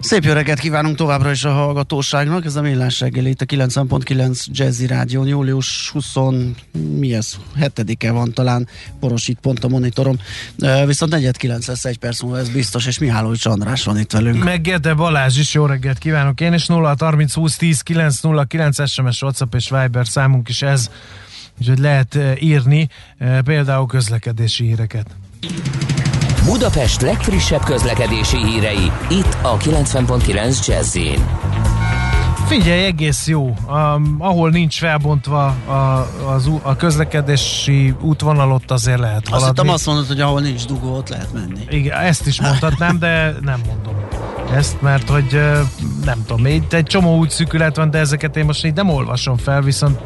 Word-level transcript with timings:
Szép 0.00 0.24
jó 0.24 0.32
reggelt 0.32 0.58
kívánunk 0.58 0.96
továbbra 0.96 1.30
is 1.30 1.44
a 1.44 1.52
hallgatóságnak. 1.52 2.44
Ez 2.44 2.56
a 2.56 2.62
Millás 2.62 3.00
reggel 3.00 3.26
itt 3.26 3.40
a 3.40 3.44
90.9 3.44 4.44
Jazzy 4.46 4.86
Rádió. 4.86 5.24
Július 5.24 5.90
20, 5.90 6.14
mi 6.72 7.14
ez? 7.14 7.36
7-e 7.60 8.10
van 8.10 8.32
talán, 8.32 8.68
porosít 9.00 9.38
pont 9.40 9.64
a 9.64 9.68
monitorom. 9.68 10.16
Viszont 10.86 11.14
4.9 11.14 11.66
lesz 11.66 11.84
egy 11.84 11.98
perc 11.98 12.22
múlva, 12.22 12.38
ez 12.38 12.48
biztos, 12.48 12.86
és 12.86 12.98
Mihály 12.98 13.34
András 13.42 13.84
van 13.84 13.98
itt 13.98 14.12
velünk. 14.12 14.44
Meg 14.44 14.60
Gede 14.60 14.94
Balázs 14.94 15.38
is, 15.38 15.54
jó 15.54 15.66
reggelt 15.66 15.98
kívánok 15.98 16.40
én, 16.40 16.52
és 16.52 16.66
0 16.66 16.94
30 16.98 17.34
20 17.34 17.56
10 17.56 17.80
9 17.80 18.20
0 18.20 18.44
9 18.44 18.90
SMS, 18.90 19.22
WhatsApp 19.22 19.54
és 19.54 19.70
Viber 19.70 20.06
számunk 20.06 20.48
is 20.48 20.62
ez, 20.62 20.90
úgyhogy 21.60 21.78
lehet 21.78 22.18
írni 22.38 22.88
például 23.44 23.86
közlekedési 23.86 24.64
híreket. 24.64 25.06
Budapest 26.44 27.00
legfrissebb 27.00 27.64
közlekedési 27.64 28.36
hírei, 28.36 28.92
itt 29.10 29.36
a 29.42 29.56
90.9 29.56 30.66
jazz 30.66 30.98
Figyelj, 32.46 32.84
egész 32.84 33.26
jó. 33.26 33.54
Um, 33.68 34.16
ahol 34.18 34.50
nincs 34.50 34.78
felbontva 34.78 35.46
a, 35.46 36.06
az, 36.34 36.50
a 36.62 36.76
közlekedési 36.76 37.94
útvonal, 38.00 38.52
ott 38.52 38.70
azért 38.70 38.98
lehet 38.98 39.28
haladni. 39.28 39.48
Azt 39.48 39.58
hittem 39.58 39.74
azt 39.74 39.86
mondod, 39.86 40.06
hogy 40.06 40.20
ahol 40.20 40.40
nincs 40.40 40.66
dugó, 40.66 40.96
ott 40.96 41.08
lehet 41.08 41.32
menni. 41.32 41.60
Igen, 41.68 41.98
ezt 41.98 42.26
is 42.26 42.40
mondhatnám, 42.40 42.98
de 42.98 43.34
nem 43.40 43.60
mondom 43.66 43.79
ezt, 44.54 44.82
mert 44.82 45.08
hogy 45.08 45.40
nem 46.04 46.24
tudom, 46.26 46.46
itt 46.46 46.72
egy 46.72 46.84
csomó 46.84 47.18
úgy 47.18 47.30
szűkület 47.30 47.76
van, 47.76 47.90
de 47.90 47.98
ezeket 47.98 48.36
én 48.36 48.44
most 48.44 48.64
így 48.64 48.74
nem 48.74 48.88
olvasom 48.88 49.36
fel, 49.36 49.62
viszont 49.62 50.00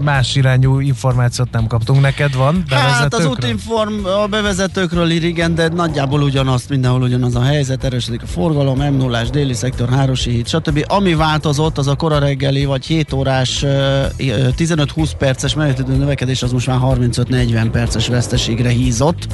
más 0.00 0.36
irányú 0.36 0.80
információt 0.80 1.50
nem 1.50 1.66
kaptunk. 1.66 2.00
Neked 2.00 2.34
van 2.34 2.64
Hát 2.70 3.14
az 3.14 3.26
útinform 3.26 4.04
a 4.04 4.26
bevezetőkről 4.26 5.10
ír, 5.10 5.24
igen, 5.24 5.54
de 5.54 5.68
nagyjából 5.68 6.22
ugyanazt, 6.22 6.68
mindenhol 6.68 7.02
ugyanaz 7.02 7.34
a 7.34 7.42
helyzet, 7.42 7.84
erősödik 7.84 8.22
a 8.22 8.26
forgalom, 8.26 8.78
m 8.78 8.96
0 8.96 9.22
déli 9.22 9.54
szektor, 9.54 9.88
Hárosi 9.88 10.30
híd, 10.30 10.48
stb. 10.48 10.84
Ami 10.88 11.14
változott, 11.14 11.78
az 11.78 11.86
a 11.86 11.94
kora 11.94 12.18
reggeli 12.18 12.64
vagy 12.64 12.86
7 12.86 13.12
órás 13.12 13.64
15-20 13.66 15.10
perces 15.18 15.54
menetidő 15.54 15.96
növekedés, 15.96 16.42
az 16.42 16.52
most 16.52 16.66
már 16.66 16.78
35-40 16.82 17.68
perces 17.72 18.08
veszteségre 18.08 18.68
hízott, 18.68 19.26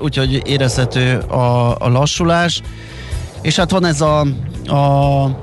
úgyhogy 0.00 0.42
érezhető 0.44 1.18
a, 1.18 1.76
a 1.78 1.88
lassulás. 1.88 2.62
És 3.42 3.56
hát 3.56 3.70
van 3.70 3.84
ez 3.84 4.00
a, 4.00 4.20
a 4.66 5.36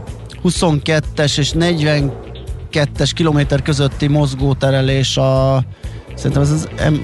22-es 0.44 1.38
és 1.38 1.54
42-es 1.60 3.12
kilométer 3.16 3.62
közötti 3.62 4.08
mozgóterelés 4.08 5.18
a 5.18 5.64
szerintem 6.16 6.42
ez 6.42 6.52
az 6.52 6.70
M, 6.90 6.96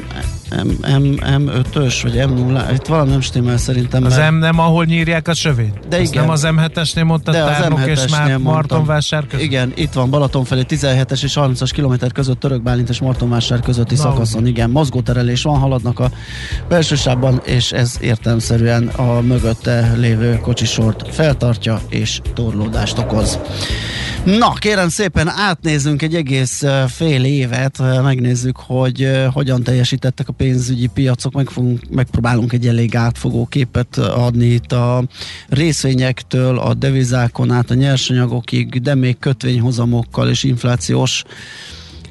M, 0.49 0.69
M, 1.01 1.15
M5-ös, 1.21 1.99
vagy 2.03 2.13
M0, 2.15 2.69
itt 2.73 2.85
valami 2.85 3.09
nem 3.09 3.21
stimmel 3.21 3.57
szerintem. 3.57 4.03
Az 4.03 4.21
M 4.31 4.35
nem, 4.35 4.59
ahol 4.59 4.85
nyírják 4.85 5.27
a 5.27 5.33
sövét? 5.33 5.79
De 5.89 6.01
igen. 6.01 6.21
nem 6.23 6.29
az 6.29 6.47
M7-esnél 6.47 7.05
mondtad, 7.05 7.33
de 7.33 7.43
az 7.43 7.67
m 7.69 7.89
és 7.89 8.05
már 8.11 8.37
Martonvásár 8.37 9.27
között? 9.27 9.45
Igen, 9.45 9.71
itt 9.75 9.93
van 9.93 10.09
Balaton 10.09 10.43
felé 10.43 10.63
17-es 10.69 11.23
és 11.23 11.33
30-as 11.35 11.69
kilométer 11.73 12.11
között 12.11 12.39
Török 12.39 12.61
Bálint 12.61 12.89
és 12.89 12.99
Martonvásár 12.99 13.59
közötti 13.59 13.95
Na, 13.95 14.01
szakaszon. 14.01 14.41
Úgy. 14.41 14.47
Igen, 14.47 14.69
mozgóterelés 14.69 15.41
van, 15.41 15.59
haladnak 15.59 15.99
a 15.99 16.11
belsősában, 16.67 17.41
és 17.45 17.71
ez 17.71 17.97
értelmszerűen 18.01 18.87
a 18.87 19.21
mögötte 19.21 19.93
lévő 19.95 20.39
kocsisort 20.41 21.15
feltartja 21.15 21.81
és 21.89 22.21
torlódást 22.33 22.97
okoz. 22.97 23.39
Na, 24.23 24.53
kérem 24.53 24.89
szépen 24.89 25.29
átnézzünk 25.29 26.01
egy 26.01 26.15
egész 26.15 26.63
fél 26.87 27.23
évet, 27.23 28.01
megnézzük, 28.03 28.57
hogy 28.57 29.23
hogyan 29.33 29.63
teljesítettek 29.63 30.27
a 30.27 30.33
pénzügyi 30.37 30.87
piacok, 30.87 31.33
meg 31.33 31.49
fogunk, 31.49 31.79
megpróbálunk 31.89 32.53
egy 32.53 32.67
elég 32.67 32.95
átfogó 32.95 33.45
képet 33.45 33.97
adni 33.97 34.45
itt 34.45 34.71
a 34.71 35.03
részvényektől, 35.47 36.59
a 36.59 36.73
devizákon 36.73 37.51
át 37.51 37.71
a 37.71 37.73
nyersanyagokig, 37.73 38.81
de 38.81 38.95
még 38.95 39.19
kötvényhozamokkal 39.19 40.29
és 40.29 40.43
inflációs 40.43 41.23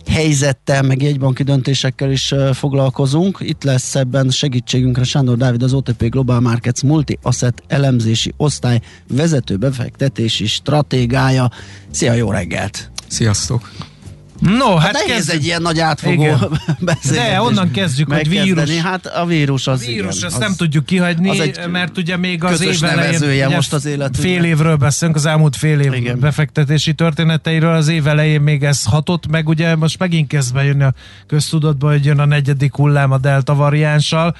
helyzettel, 0.06 0.82
meg 0.82 1.02
jegybanki 1.02 1.42
döntésekkel 1.42 2.10
is 2.10 2.34
foglalkozunk. 2.52 3.38
Itt 3.40 3.62
lesz 3.62 3.94
ebben 3.94 4.30
segítségünkre 4.30 5.04
Sándor 5.04 5.36
Dávid, 5.36 5.62
az 5.62 5.72
OTP 5.72 6.08
Global 6.08 6.40
Markets 6.40 6.82
Multi-Asset 6.82 7.62
elemzési 7.66 8.32
osztály 8.36 8.80
vezető 9.08 9.56
befektetési 9.56 10.46
stratégája. 10.46 11.50
Szia, 11.90 12.12
jó 12.12 12.30
reggelt! 12.30 12.90
Sziasztok! 13.08 13.92
No, 14.40 14.76
hát, 14.76 14.96
hát 14.96 15.06
nehéz 15.06 15.30
egy 15.30 15.44
ilyen 15.44 15.62
nagy 15.62 15.80
átfogó 15.80 16.24
beszélgetés. 16.80 17.32
De 17.32 17.42
onnan 17.42 17.70
kezdjük, 17.70 18.12
hogy 18.12 18.28
vírus. 18.28 18.76
Hát 18.76 19.06
a 19.06 19.26
vírus 19.26 19.66
az 19.66 19.86
vírus, 19.86 20.16
igen, 20.16 20.26
azt 20.26 20.34
az, 20.34 20.36
nem 20.40 20.54
tudjuk 20.56 20.84
kihagyni, 20.86 21.28
az 21.28 21.40
egy 21.40 21.60
mert 21.70 21.98
ugye 21.98 22.16
még 22.16 22.44
az 22.44 22.60
év 22.60 22.84
elején, 22.84 23.48
most 23.48 23.72
az 23.72 23.88
fél 24.12 24.44
évről 24.44 24.76
beszélünk, 24.76 25.16
az 25.16 25.26
elmúlt 25.26 25.56
fél 25.56 25.80
év 25.80 25.92
igen. 25.92 26.20
befektetési 26.20 26.94
történeteiről, 26.94 27.74
az 27.74 27.88
év 27.88 28.06
elején 28.06 28.40
még 28.40 28.62
ez 28.62 28.84
hatott, 28.84 29.26
meg 29.26 29.48
ugye 29.48 29.76
most 29.76 29.98
megint 29.98 30.28
kezd 30.28 30.54
bejönni 30.54 30.82
a 30.82 30.94
köztudatba, 31.26 31.90
hogy 31.90 32.04
jön 32.04 32.18
a 32.18 32.24
negyedik 32.24 32.74
hullám 32.74 33.10
a 33.10 33.18
delta 33.18 33.54
variánssal. 33.54 34.36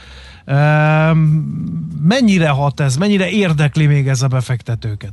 Mennyire 2.03 2.49
hat 2.49 2.81
ez, 2.81 2.97
mennyire 2.97 3.29
érdekli 3.31 3.87
még 3.87 4.09
ez 4.09 4.23
a 4.23 4.27
befektetőket? 4.27 5.13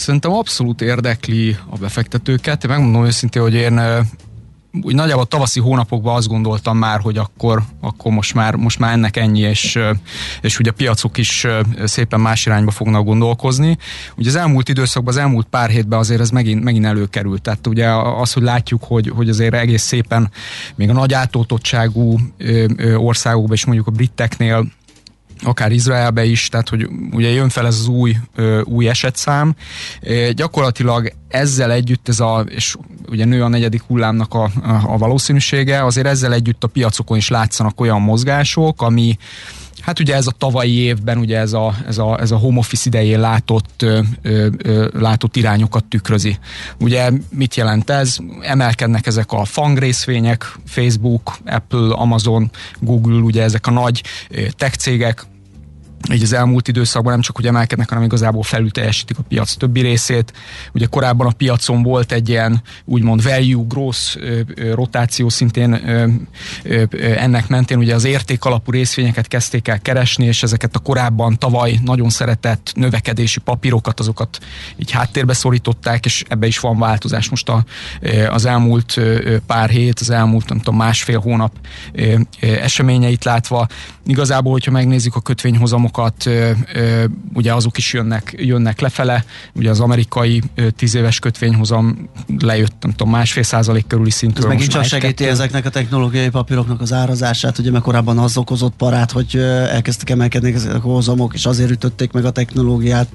Szerintem 0.00 0.32
abszolút 0.32 0.80
érdekli 0.80 1.56
a 1.68 1.76
befektetőket. 1.76 2.64
Én 2.64 2.70
megmondom 2.70 3.04
őszintén, 3.04 3.42
hogy 3.42 3.54
én 3.54 3.80
úgy 4.82 4.94
nagyjából 4.94 5.26
tavaszi 5.26 5.60
hónapokban 5.60 6.16
azt 6.16 6.28
gondoltam 6.28 6.78
már, 6.78 7.00
hogy 7.00 7.18
akkor, 7.18 7.62
akkor 7.80 8.12
most, 8.12 8.34
már, 8.34 8.54
most 8.54 8.78
már 8.78 8.92
ennek 8.92 9.16
ennyi, 9.16 9.40
és, 9.40 9.78
és 10.40 10.58
ugye 10.58 10.70
a 10.70 10.72
piacok 10.72 11.18
is 11.18 11.46
szépen 11.84 12.20
más 12.20 12.46
irányba 12.46 12.70
fognak 12.70 13.04
gondolkozni. 13.04 13.78
Ugye 14.16 14.28
az 14.28 14.36
elmúlt 14.36 14.68
időszakban, 14.68 15.14
az 15.14 15.20
elmúlt 15.20 15.46
pár 15.50 15.70
hétben 15.70 15.98
azért 15.98 16.20
ez 16.20 16.30
megint, 16.30 16.64
megint 16.64 16.84
előkerült. 16.84 17.42
Tehát 17.42 17.66
ugye 17.66 17.88
az, 18.20 18.32
hogy 18.32 18.42
látjuk, 18.42 18.84
hogy, 18.84 19.12
hogy 19.14 19.28
azért 19.28 19.54
egész 19.54 19.82
szépen 19.82 20.30
még 20.74 20.90
a 20.90 20.92
nagy 20.92 21.12
átoltottságú 21.12 22.18
országokban, 22.96 23.56
és 23.56 23.64
mondjuk 23.64 23.86
a 23.86 23.90
briteknél 23.90 24.66
akár 25.42 25.72
Izraelbe 25.72 26.24
is, 26.24 26.48
tehát 26.48 26.68
hogy 26.68 26.88
ugye 27.12 27.28
jön 27.28 27.48
fel 27.48 27.66
ez 27.66 27.78
az 27.78 27.86
új, 27.86 28.16
új 28.64 28.88
esetszám. 28.88 29.54
Gyakorlatilag 30.32 31.12
ezzel 31.28 31.72
együtt 31.72 32.08
ez 32.08 32.20
a, 32.20 32.44
és 32.48 32.76
ugye 33.08 33.24
nő 33.24 33.42
a 33.42 33.48
negyedik 33.48 33.82
hullámnak 33.82 34.34
a, 34.34 34.50
a, 34.86 34.98
valószínűsége, 34.98 35.84
azért 35.84 36.06
ezzel 36.06 36.32
együtt 36.32 36.64
a 36.64 36.68
piacokon 36.68 37.16
is 37.16 37.28
látszanak 37.28 37.80
olyan 37.80 38.00
mozgások, 38.00 38.82
ami 38.82 39.18
Hát 39.80 39.98
ugye 39.98 40.14
ez 40.14 40.26
a 40.26 40.30
tavalyi 40.30 40.76
évben 40.76 41.18
ugye 41.18 41.38
ez 41.38 41.52
a, 41.52 41.74
ez 41.86 41.98
a, 41.98 42.20
ez 42.20 42.30
a 42.30 42.36
home 42.36 42.58
office 42.58 42.82
idején 42.86 43.20
látott, 43.20 43.82
ö, 43.82 44.00
ö, 44.22 44.88
látott 44.92 45.36
irányokat 45.36 45.84
tükrözi. 45.84 46.38
Ugye 46.80 47.10
mit 47.30 47.54
jelent 47.54 47.90
ez? 47.90 48.16
Emelkednek 48.40 49.06
ezek 49.06 49.32
a 49.32 49.44
fang 49.44 49.78
részvények, 49.78 50.58
Facebook, 50.66 51.36
Apple, 51.46 51.94
Amazon, 51.94 52.50
Google, 52.80 53.20
ugye 53.20 53.42
ezek 53.42 53.66
a 53.66 53.70
nagy 53.70 54.02
tech 54.56 54.76
cégek, 54.76 55.26
így 56.12 56.22
az 56.22 56.32
elmúlt 56.32 56.68
időszakban 56.68 57.12
nem 57.12 57.20
csak 57.20 57.36
hogy 57.36 57.46
emelkednek, 57.46 57.88
hanem 57.88 58.04
igazából 58.04 58.42
felül 58.42 58.70
teljesítik 58.70 59.18
a 59.18 59.22
piac 59.28 59.54
többi 59.54 59.80
részét. 59.80 60.32
Ugye 60.72 60.86
korábban 60.86 61.26
a 61.26 61.32
piacon 61.32 61.82
volt 61.82 62.12
egy 62.12 62.28
ilyen 62.28 62.62
úgymond 62.84 63.22
value 63.22 63.64
growth 63.68 64.18
rotáció 64.72 65.28
szintén 65.28 65.74
ennek 67.00 67.48
mentén 67.48 67.78
ugye 67.78 67.94
az 67.94 68.04
érték 68.04 68.44
alapú 68.44 68.70
részvényeket 68.70 69.28
kezdték 69.28 69.68
el 69.68 69.80
keresni, 69.80 70.24
és 70.24 70.42
ezeket 70.42 70.76
a 70.76 70.78
korábban 70.78 71.38
tavaly 71.38 71.78
nagyon 71.84 72.10
szeretett 72.10 72.72
növekedési 72.74 73.40
papírokat, 73.40 74.00
azokat 74.00 74.38
így 74.76 74.90
háttérbe 74.90 75.32
szorították, 75.32 76.04
és 76.04 76.24
ebbe 76.28 76.46
is 76.46 76.58
van 76.58 76.78
változás 76.78 77.28
most 77.28 77.48
a, 77.48 77.64
az 78.28 78.44
elmúlt 78.44 79.00
pár 79.46 79.70
hét, 79.70 80.00
az 80.00 80.10
elmúlt 80.10 80.48
nem 80.48 80.58
tudom, 80.58 80.76
másfél 80.76 81.18
hónap 81.18 81.52
eseményeit 82.40 83.24
látva. 83.24 83.66
Igazából, 84.06 84.52
hogyha 84.52 84.70
megnézzük 84.70 85.16
a 85.16 85.20
kötvényhozamokat, 85.20 85.89
kötvényhozamokat, 85.90 86.28
ugye 87.32 87.54
azok 87.54 87.78
is 87.78 87.92
jönnek, 87.92 88.34
jönnek 88.36 88.80
lefele, 88.80 89.24
ugye 89.54 89.70
az 89.70 89.80
amerikai 89.80 90.42
tíz 90.76 90.94
éves 90.94 91.18
kötvényhozam 91.18 92.08
lejött, 92.38 92.74
nem 92.80 92.90
tudom, 92.90 93.12
másfél 93.12 93.42
százalék 93.42 93.86
körüli 93.86 94.10
szintről. 94.10 94.44
Ez 94.44 94.52
megint 94.52 94.70
csak 94.70 94.84
segíti 94.84 95.14
kettő. 95.14 95.30
ezeknek 95.30 95.66
a 95.66 95.70
technológiai 95.70 96.28
papíroknak 96.28 96.80
az 96.80 96.92
árazását, 96.92 97.58
ugye 97.58 97.70
mert 97.70 97.84
korábban 97.84 98.18
az 98.18 98.36
okozott 98.36 98.74
parát, 98.76 99.10
hogy 99.10 99.36
elkezdtek 99.70 100.10
emelkedni 100.10 100.52
ezek 100.52 100.74
a 100.74 100.78
hozamok, 100.78 101.34
és 101.34 101.46
azért 101.46 101.70
ütötték 101.70 102.12
meg 102.12 102.24
a 102.24 102.30
technológiát. 102.30 103.08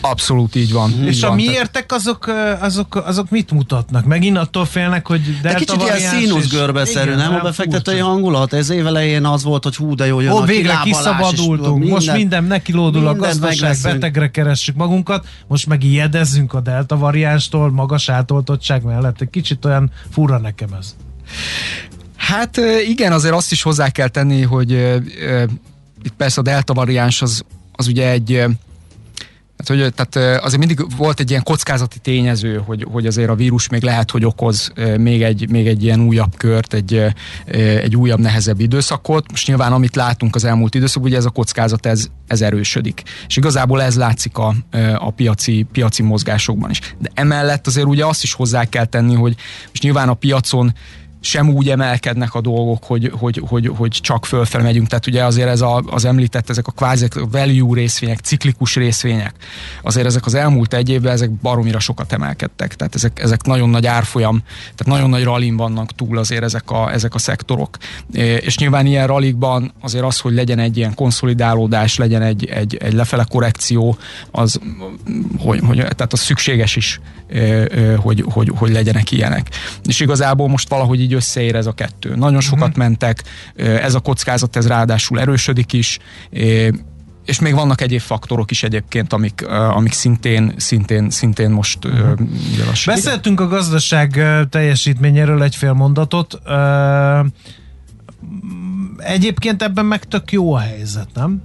Abszolút 0.00 0.54
így 0.54 0.72
van. 0.72 0.90
Így 0.90 1.06
és 1.06 1.20
van. 1.20 1.30
a 1.30 1.34
miértek 1.34 1.92
azok, 1.92 2.32
azok, 2.60 2.96
azok 3.06 3.30
mit 3.30 3.50
mutatnak? 3.50 4.04
Megint 4.04 4.36
attól 4.36 4.64
félnek, 4.64 5.06
hogy 5.06 5.20
delta 5.42 5.58
De 5.58 5.64
kicsit 5.64 5.82
ilyen 5.82 5.98
színuszgörbeszerű, 5.98 7.14
nem 7.14 7.34
a 7.34 7.40
befektetői 7.40 7.98
hangulat? 7.98 8.52
Ez 8.52 8.70
évelején 8.70 9.24
az 9.24 9.42
volt, 9.42 9.64
hogy 9.64 9.76
hú, 9.76 9.94
de 9.94 10.06
jó 10.06 10.20
jön 10.20 10.32
Ó, 10.32 10.40
végre 10.40 10.80
kiszabadultunk, 10.84 11.78
minden, 11.78 11.94
most 11.94 12.12
minden 12.12 12.44
nekilódul 12.44 13.06
a 13.06 13.14
gazdaság, 13.14 13.76
betegre 13.82 14.30
keressük 14.30 14.76
magunkat, 14.76 15.26
most 15.46 15.66
meg 15.66 15.82
ijedezzünk 15.84 16.54
a 16.54 16.60
delta 16.60 16.96
variánstól, 16.96 17.70
magas 17.70 18.08
átoltottság 18.08 18.82
mellett. 18.82 19.20
Egy 19.20 19.30
kicsit 19.30 19.64
olyan 19.64 19.90
fura 20.10 20.38
nekem 20.38 20.68
ez. 20.78 20.94
Hát 22.16 22.60
igen, 22.88 23.12
azért 23.12 23.34
azt 23.34 23.52
is 23.52 23.62
hozzá 23.62 23.88
kell 23.88 24.08
tenni, 24.08 24.42
hogy 24.42 24.70
itt 26.02 26.14
persze 26.16 26.40
a 26.40 26.44
delta 26.44 26.74
variáns 26.74 27.22
az, 27.22 27.42
az 27.72 27.86
ugye 27.86 28.10
egy 28.10 28.44
Hát, 29.68 29.78
hogy, 29.78 29.94
tehát 29.94 30.42
azért 30.44 30.58
mindig 30.58 30.96
volt 30.96 31.20
egy 31.20 31.30
ilyen 31.30 31.42
kockázati 31.42 31.98
tényező, 31.98 32.62
hogy, 32.66 32.86
hogy 32.90 33.06
azért 33.06 33.28
a 33.28 33.34
vírus 33.34 33.68
még 33.68 33.82
lehet, 33.82 34.10
hogy 34.10 34.24
okoz 34.24 34.72
még 34.98 35.22
egy, 35.22 35.50
még 35.50 35.66
egy 35.66 35.84
ilyen 35.84 36.00
újabb 36.00 36.36
kört, 36.36 36.74
egy, 36.74 37.04
egy 37.82 37.96
újabb, 37.96 38.18
nehezebb 38.18 38.60
időszakot. 38.60 39.30
Most 39.30 39.46
nyilván, 39.46 39.72
amit 39.72 39.96
látunk 39.96 40.34
az 40.34 40.44
elmúlt 40.44 40.74
időszakban, 40.74 41.10
ugye 41.10 41.18
ez 41.18 41.24
a 41.24 41.30
kockázat, 41.30 41.86
ez, 41.86 42.06
ez 42.26 42.42
erősödik. 42.42 43.02
És 43.28 43.36
igazából 43.36 43.82
ez 43.82 43.96
látszik 43.96 44.38
a, 44.38 44.54
a 44.96 45.10
piaci, 45.10 45.66
piaci 45.72 46.02
mozgásokban 46.02 46.70
is. 46.70 46.80
De 46.98 47.10
emellett 47.14 47.66
azért 47.66 47.86
ugye 47.86 48.06
azt 48.06 48.22
is 48.22 48.32
hozzá 48.32 48.64
kell 48.64 48.84
tenni, 48.84 49.14
hogy 49.14 49.34
most 49.66 49.82
nyilván 49.82 50.08
a 50.08 50.14
piacon 50.14 50.74
sem 51.24 51.48
úgy 51.48 51.70
emelkednek 51.70 52.34
a 52.34 52.40
dolgok, 52.40 52.84
hogy, 52.84 53.12
hogy, 53.18 53.42
hogy, 53.48 53.70
hogy 53.76 53.90
csak 53.90 54.26
fölfelé 54.26 54.62
megyünk. 54.64 54.86
Tehát 54.86 55.06
ugye 55.06 55.24
azért 55.24 55.48
ez 55.48 55.60
a, 55.60 55.82
az 55.86 56.04
említett, 56.04 56.50
ezek 56.50 56.66
a 56.66 56.70
kvázi 56.70 57.06
value 57.30 57.74
részvények, 57.74 58.18
ciklikus 58.18 58.74
részvények, 58.74 59.34
azért 59.82 60.06
ezek 60.06 60.26
az 60.26 60.34
elmúlt 60.34 60.74
egy 60.74 60.88
évben 60.88 61.12
ezek 61.12 61.30
baromira 61.30 61.78
sokat 61.78 62.12
emelkedtek. 62.12 62.74
Tehát 62.74 62.94
ezek, 62.94 63.20
ezek 63.20 63.42
nagyon 63.42 63.70
nagy 63.70 63.86
árfolyam, 63.86 64.42
tehát 64.60 64.86
nagyon 64.86 65.10
nagy 65.10 65.24
rallin 65.24 65.56
vannak 65.56 65.94
túl 65.94 66.18
azért 66.18 66.42
ezek 66.42 66.70
a, 66.70 66.92
ezek 66.92 67.14
a 67.14 67.18
szektorok. 67.18 67.76
És 68.40 68.58
nyilván 68.58 68.86
ilyen 68.86 69.06
rallikban 69.06 69.72
azért 69.80 70.04
az, 70.04 70.18
hogy 70.18 70.34
legyen 70.34 70.58
egy 70.58 70.76
ilyen 70.76 70.94
konszolidálódás, 70.94 71.96
legyen 71.96 72.22
egy, 72.22 72.44
egy, 72.44 72.76
egy 72.76 72.92
lefele 72.92 73.24
korrekció, 73.28 73.96
az, 74.30 74.60
hogy, 75.38 75.60
hogy, 75.66 75.76
tehát 75.76 76.12
az 76.12 76.20
szükséges 76.20 76.76
is, 76.76 77.00
hogy, 77.96 78.24
hogy, 78.28 78.52
hogy 78.54 78.72
legyenek 78.72 79.10
ilyenek. 79.10 79.48
És 79.84 80.00
igazából 80.00 80.48
most 80.48 80.68
valahogy 80.68 81.00
így 81.00 81.11
így 81.12 81.18
összeér 81.18 81.54
ez 81.54 81.66
a 81.66 81.72
kettő. 81.72 82.14
Nagyon 82.14 82.40
sokat 82.40 82.68
uh-huh. 82.68 82.76
mentek, 82.76 83.22
ez 83.56 83.94
a 83.94 84.00
kockázat, 84.00 84.56
ez 84.56 84.66
ráadásul 84.66 85.20
erősödik 85.20 85.72
is, 85.72 85.98
és 87.24 87.40
még 87.40 87.54
vannak 87.54 87.80
egyéb 87.80 88.00
faktorok 88.00 88.50
is 88.50 88.62
egyébként, 88.62 89.12
amik, 89.12 89.46
amik 89.48 89.92
szintén, 89.92 90.54
szintén, 90.56 91.10
szintén 91.10 91.50
most 91.50 91.84
uh-huh. 91.84 92.18
Beszéltünk 92.86 93.40
a 93.40 93.48
gazdaság 93.48 94.22
teljesítményéről 94.50 95.42
egy 95.42 95.56
fél 95.56 95.72
mondatot. 95.72 96.38
Egyébként 98.96 99.62
ebben 99.62 99.86
meg 99.86 100.04
tök 100.04 100.32
jó 100.32 100.54
a 100.54 100.58
helyzet, 100.58 101.08
nem? 101.14 101.42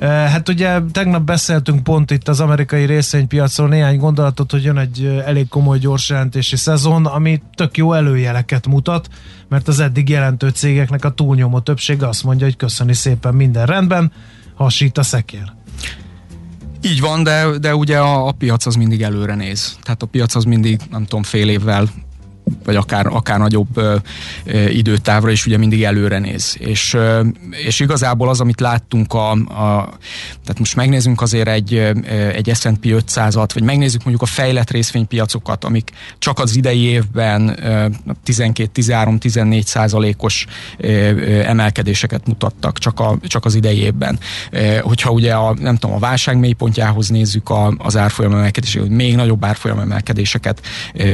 Hát 0.00 0.48
ugye 0.48 0.80
tegnap 0.92 1.22
beszéltünk 1.22 1.82
pont 1.82 2.10
itt 2.10 2.28
az 2.28 2.40
amerikai 2.40 2.84
részvénypiacról 2.84 3.68
néhány 3.68 3.98
gondolatot, 3.98 4.50
hogy 4.50 4.62
jön 4.62 4.78
egy 4.78 5.04
elég 5.26 5.48
komoly 5.48 5.78
gyorsjelentési 5.78 6.56
szezon, 6.56 7.06
ami 7.06 7.42
tök 7.54 7.76
jó 7.76 7.92
előjeleket 7.92 8.66
mutat, 8.66 9.08
mert 9.48 9.68
az 9.68 9.80
eddig 9.80 10.08
jelentő 10.08 10.48
cégeknek 10.48 11.04
a 11.04 11.10
túlnyomó 11.10 11.60
többsége 11.60 12.08
azt 12.08 12.24
mondja, 12.24 12.46
hogy 12.46 12.56
köszöni 12.56 12.94
szépen 12.94 13.34
minden 13.34 13.66
rendben, 13.66 14.12
hasít 14.54 14.98
a 14.98 15.02
szekér. 15.02 15.52
Így 16.82 17.00
van, 17.00 17.22
de, 17.22 17.58
de 17.58 17.74
ugye 17.74 17.98
a, 17.98 18.26
a 18.26 18.32
piac 18.32 18.66
az 18.66 18.74
mindig 18.74 19.02
előre 19.02 19.34
néz. 19.34 19.78
Tehát 19.82 20.02
a 20.02 20.06
piac 20.06 20.34
az 20.34 20.44
mindig, 20.44 20.80
nem 20.90 21.02
tudom, 21.04 21.22
fél 21.22 21.48
évvel 21.48 21.88
vagy 22.64 22.76
akár, 22.76 23.06
akár 23.06 23.38
nagyobb 23.38 23.76
ö, 23.76 23.96
ö, 24.44 24.68
időtávra 24.68 25.30
is 25.30 25.46
ugye 25.46 25.56
mindig 25.58 25.82
előre 25.84 26.18
néz. 26.18 26.56
És, 26.58 26.94
ö, 26.94 27.24
és 27.50 27.80
igazából 27.80 28.28
az, 28.28 28.40
amit 28.40 28.60
láttunk, 28.60 29.14
a, 29.14 29.30
a, 29.30 29.88
tehát 30.42 30.58
most 30.58 30.76
megnézzünk 30.76 31.20
azért 31.20 31.48
egy, 31.48 31.74
egy 32.32 32.50
S&P 32.54 32.84
500-at, 32.84 33.48
vagy 33.54 33.62
megnézzük 33.62 34.00
mondjuk 34.04 34.22
a 34.22 34.26
fejlett 34.26 34.70
részvénypiacokat, 34.70 35.64
amik 35.64 35.90
csak 36.18 36.38
az 36.38 36.56
idei 36.56 36.82
évben 36.82 37.58
12-13-14 38.26 39.62
százalékos 39.62 40.46
emelkedéseket 41.44 42.26
mutattak, 42.26 42.78
csak, 42.78 43.00
a, 43.00 43.18
csak 43.26 43.44
az 43.44 43.54
idei 43.54 43.78
évben. 43.78 44.18
Hogyha 44.80 45.10
ugye 45.10 45.34
a, 45.34 45.54
nem 45.54 45.76
tudom, 45.76 45.96
a 45.96 45.98
válság 45.98 46.38
mélypontjához 46.38 47.08
nézzük 47.08 47.50
a, 47.50 47.74
az 47.78 47.96
árfolyam 47.96 48.32
emelkedéseket, 48.32 48.86
hogy 48.88 48.96
még 48.96 49.14
nagyobb 49.14 49.44
árfolyam 49.44 49.78
emelkedéseket 49.78 50.60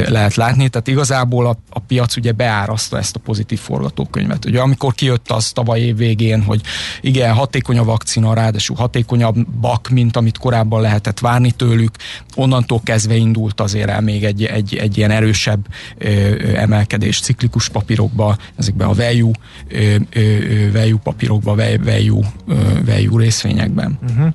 lehet 0.06 0.34
látni, 0.34 0.69
tehát 0.69 0.88
igazából 0.88 1.24
igazából 1.25 1.47
a, 1.47 1.56
a 1.71 1.79
piac 1.79 2.17
ugye 2.17 2.32
beáraszta 2.32 2.99
ezt 2.99 3.17
a 3.17 3.19
pozitív 3.19 3.59
forgatókönyvet. 3.59 4.44
Ugye 4.44 4.61
amikor 4.61 4.94
kijött 4.94 5.31
az 5.31 5.53
tavaly 5.53 5.81
év 5.81 5.97
végén, 5.97 6.43
hogy 6.43 6.61
igen, 7.00 7.35
hatékony 7.35 7.79
a 7.79 7.85
vakcina, 7.85 8.35
ráadásul 8.35 8.76
hatékonyabbak, 8.76 9.88
mint 9.88 10.17
amit 10.17 10.38
korábban 10.38 10.81
lehetett 10.81 11.19
várni 11.19 11.50
tőlük, 11.50 11.97
onnantól 12.35 12.81
kezdve 12.85 13.15
indult 13.15 13.61
azért 13.61 13.88
el 13.88 14.00
még 14.00 14.25
egy, 14.25 14.44
egy, 14.44 14.75
egy 14.75 14.97
ilyen 14.97 15.11
erősebb 15.11 15.67
ö, 15.99 16.09
emelkedés 16.56 17.21
ciklikus 17.21 17.69
papírokba, 17.69 18.37
ezekben 18.56 18.88
a 18.88 18.94
value, 18.94 19.32
ö, 19.69 19.97
ö, 20.12 20.73
value 20.73 21.00
papírokba, 21.03 21.55
value, 21.85 22.27
ö, 22.49 22.55
value 22.85 23.23
részvényekben. 23.23 23.99
Uh-huh. 24.03 24.29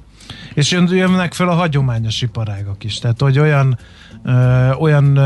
És 0.53 0.71
jönnek 0.71 1.33
fel 1.33 1.49
a 1.49 1.53
hagyományos 1.53 2.21
iparágak 2.21 2.83
is, 2.83 2.97
tehát 2.97 3.21
hogy 3.21 3.39
olyan 3.39 3.77
olyan 4.79 5.19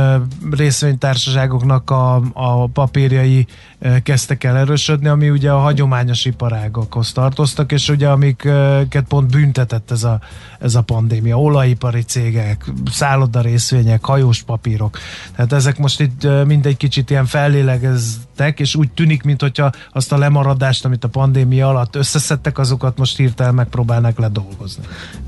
részvénytársaságoknak 0.51 1.89
a, 1.89 2.21
a 2.33 2.67
papírjai 2.67 3.47
ö, 3.79 3.95
kezdtek 4.03 4.43
el 4.43 4.57
erősödni, 4.57 5.07
ami 5.07 5.29
ugye 5.29 5.51
a 5.51 5.59
hagyományos 5.59 6.25
iparágokhoz 6.25 7.11
tartoztak, 7.11 7.71
és 7.71 7.89
ugye 7.89 8.09
amiket 8.09 9.05
pont 9.07 9.31
büntetett 9.31 9.91
ez 9.91 10.03
a, 10.03 10.19
ez 10.59 10.75
a 10.75 10.81
pandémia. 10.81 11.39
Olajipari 11.39 12.01
cégek, 12.01 12.71
szálloda 12.91 13.41
részvények, 13.41 14.05
hajós 14.05 14.41
papírok. 14.41 14.97
Tehát 15.35 15.53
ezek 15.53 15.77
most 15.77 15.99
itt 15.99 16.27
mindegy 16.45 16.77
kicsit 16.77 17.09
ilyen 17.09 17.25
fellélegeztek, 17.25 18.59
és 18.59 18.75
úgy 18.75 18.91
tűnik, 18.91 19.23
mintha 19.23 19.71
azt 19.91 20.11
a 20.11 20.17
lemaradást, 20.17 20.85
amit 20.85 21.03
a 21.03 21.07
pandémia 21.07 21.67
alatt 21.67 21.95
összeszedtek, 21.95 22.57
azokat 22.57 22.97
most 22.97 23.17
hirtelen 23.17 23.53
megpróbálnak 23.53 24.19
ledolgozni. 24.19 24.83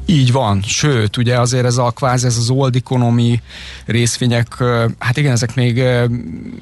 Így 0.05 0.31
van, 0.31 0.61
sőt, 0.61 1.17
ugye 1.17 1.39
azért 1.39 1.65
ez 1.65 1.77
a 1.77 1.91
kvázi 1.91 2.25
ez 2.25 2.37
az 2.37 2.49
old 2.49 2.75
economy 2.75 3.41
részvények, 3.85 4.63
hát 4.99 5.17
igen, 5.17 5.31
ezek 5.31 5.55
még, 5.55 5.83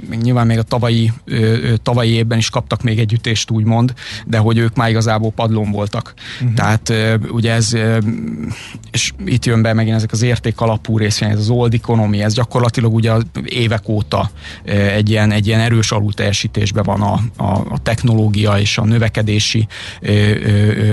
még 0.10 0.20
nyilván 0.20 0.48
még 0.48 0.58
a 0.58 0.64
tavalyi, 0.64 1.12
tavalyi 1.84 2.12
évben 2.12 2.38
is 2.38 2.50
kaptak 2.50 2.84
még 2.84 3.00
egy 3.00 3.14
ütést, 3.14 3.52
úgymond, 3.52 3.94
de 4.26 4.38
hogy 4.38 4.58
ők 4.58 4.76
már 4.76 4.90
igazából 4.90 5.32
padlón 5.32 5.72
voltak. 5.72 6.14
Uh-huh. 6.42 6.54
Tehát 6.56 6.94
ugye 7.30 7.52
ez, 7.52 7.74
és 8.92 9.12
itt 9.26 9.46
jön 9.46 9.62
be 9.62 9.74
megint 9.74 9.96
ezek 9.96 10.12
az 10.12 10.22
érték 10.22 10.62
alapú 10.62 10.98
részvények, 10.98 11.36
ez 11.36 11.42
az 11.42 11.50
old 11.50 11.74
economy, 11.74 12.22
ez 12.22 12.34
gyakorlatilag 12.34 12.94
ugye 12.94 13.12
évek 13.46 13.90
óta 13.90 14.32
egy 14.96 15.10
ilyen, 15.10 15.32
egy 15.32 15.48
ilyen 15.48 15.60
erős 15.60 15.92
alulteljesítésben 15.92 16.84
van 16.84 17.02
a, 17.02 17.20
a, 17.38 17.66
a 17.70 17.82
technológia 17.84 18.60
és 18.60 18.78
a 18.78 18.86
növekedési 18.86 19.68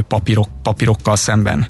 papírok, 0.09 0.49
papírokkal 0.63 1.17
szemben 1.17 1.69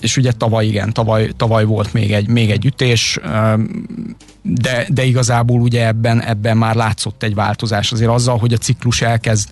és 0.00 0.16
ugye 0.16 0.32
tavaly 0.32 0.66
igen, 0.66 0.92
tavaly, 0.92 1.30
tavaly 1.36 1.64
volt 1.64 1.92
még 1.92 2.12
egy, 2.12 2.28
még 2.28 2.50
egy 2.50 2.64
ütés, 2.64 3.18
de, 4.42 4.86
de 4.88 5.04
igazából 5.04 5.60
ugye 5.60 5.86
ebben, 5.86 6.22
ebben 6.22 6.56
már 6.56 6.74
látszott 6.74 7.22
egy 7.22 7.34
változás. 7.34 7.92
Azért 7.92 8.10
azzal, 8.10 8.38
hogy 8.38 8.52
a 8.52 8.56
ciklus 8.56 9.02
elkezd, 9.02 9.48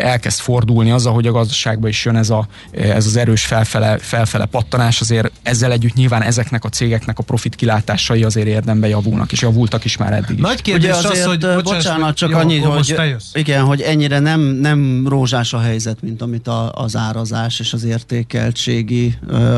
elkezd 0.00 0.40
fordulni, 0.40 0.90
azzal, 0.90 1.12
hogy 1.12 1.26
a 1.26 1.32
gazdaságban 1.32 1.88
is 1.88 2.04
jön 2.04 2.16
ez, 2.16 2.30
a, 2.30 2.48
ez 2.70 3.06
az 3.06 3.16
erős 3.16 3.44
felfele, 3.44 3.98
felfele 3.98 4.44
pattanás, 4.44 5.00
azért 5.00 5.30
ezzel 5.42 5.72
együtt 5.72 5.94
nyilván 5.94 6.22
ezeknek 6.22 6.64
a 6.64 6.68
cégeknek 6.68 7.18
a 7.18 7.22
profit 7.22 7.54
kilátásai 7.54 8.24
azért 8.24 8.46
érdemben 8.46 8.90
javulnak, 8.90 9.32
és 9.32 9.42
javultak 9.42 9.84
is 9.84 9.96
már 9.96 10.12
eddig. 10.12 10.38
Nagy 10.38 10.62
kérdés 10.62 10.98
ugye 10.98 11.08
az, 11.08 11.24
hogy 11.24 11.38
bocsánat, 11.38 11.62
bocsánat 11.62 12.16
csak 12.16 12.30
jó, 12.30 12.38
annyi, 12.38 12.58
hogy 12.58 12.96
igen, 13.32 13.64
hogy 13.64 13.80
ennyire 13.80 14.18
nem, 14.18 14.40
nem 14.40 15.08
rózsás 15.08 15.52
a 15.52 15.60
helyzet, 15.60 16.02
mint 16.02 16.22
amit 16.22 16.48
a, 16.48 16.72
az 16.72 16.96
árazás 16.96 17.60
és 17.60 17.72
az 17.72 17.84
értékeltségi 17.84 18.97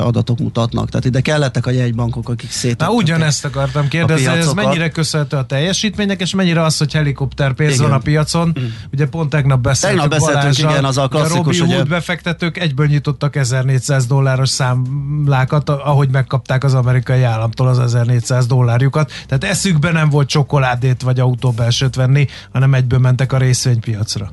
adatok 0.03 0.39
mutatnak. 0.39 0.89
Tehát 0.89 1.07
ide 1.07 1.21
kellettek 1.21 1.67
a 1.67 1.71
jegybankok, 1.71 2.29
akik 2.29 2.51
szétettek. 2.51 2.89
Na 2.89 2.95
ugyanezt 2.95 3.45
akartam 3.45 3.89
kérdezni, 3.89 4.27
ez 4.27 4.53
mennyire 4.53 4.91
köszönhető 4.91 5.37
a 5.37 5.45
teljesítménynek, 5.45 6.21
és 6.21 6.35
mennyire 6.35 6.63
az, 6.63 6.79
hogy 6.79 6.93
helikopterpénz 6.93 7.81
van 7.81 7.93
a 7.93 7.99
piacon. 7.99 8.57
Mm. 8.61 8.65
Ugye 8.93 9.07
pont 9.07 9.31
tegnap 9.31 9.61
beszéltünk 9.61 10.03
Tegnap 10.03 10.21
beszéltünk, 10.21 10.71
igen, 10.71 10.85
az 10.85 10.99
a 10.99 11.09
klasszikus. 11.09 11.61
A 11.61 11.61
Robin 11.61 11.75
Hood 11.75 11.89
befektetők 11.89 12.59
egyből 12.59 12.87
nyitottak 12.87 13.37
1400 13.37 14.07
dolláros 14.07 14.49
számlákat, 14.49 15.69
ahogy 15.69 16.11
megkapták 16.11 16.65
az 16.65 16.75
amerikai 16.75 17.23
államtól 17.23 17.69
az 17.69 17.79
1400 17.79 18.47
dollárjukat. 18.47 19.13
Tehát 19.27 19.45
eszükbe 19.45 19.93
nem 19.93 20.09
volt 20.09 20.29
csokoládét 20.29 21.03
vagy 21.03 21.21
autóbelsőt 21.21 21.95
venni, 21.95 22.27
hanem 22.53 22.75
egyből 22.75 22.99
mentek 22.99 23.33
a 23.33 23.37
részvénypiacra. 23.37 24.33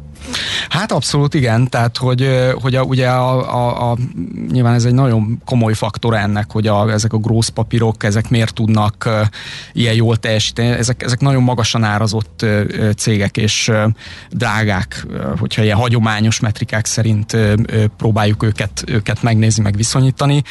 Hát 0.69 0.91
abszolút 0.91 1.33
igen, 1.33 1.69
tehát 1.69 1.97
hogy, 1.97 2.29
hogy 2.61 2.75
a, 2.75 2.81
ugye 2.81 3.07
a, 3.07 3.55
a, 3.55 3.91
a, 3.91 3.97
nyilván 4.51 4.73
ez 4.73 4.85
egy 4.85 4.93
nagyon 4.93 5.41
komoly 5.45 5.73
faktor 5.73 6.13
ennek, 6.13 6.51
hogy 6.51 6.67
a, 6.67 6.91
ezek 6.91 7.13
a 7.13 7.17
grossz 7.17 7.47
papírok, 7.47 8.03
ezek 8.03 8.29
miért 8.29 8.53
tudnak 8.53 9.09
ilyen 9.73 9.93
jól 9.93 10.17
teljesíteni. 10.17 10.67
Ezek, 10.67 11.03
ezek 11.03 11.19
nagyon 11.19 11.43
magasan 11.43 11.83
árazott 11.83 12.45
cégek 12.97 13.37
és 13.37 13.71
drágák, 14.29 15.05
hogyha 15.39 15.63
ilyen 15.63 15.77
hagyományos 15.77 16.39
metrikák 16.39 16.85
szerint 16.85 17.37
próbáljuk 17.97 18.43
őket, 18.43 18.83
őket 18.87 19.21
megnézni, 19.21 19.63
meg 19.63 19.75
viszonyítani, 19.75 20.43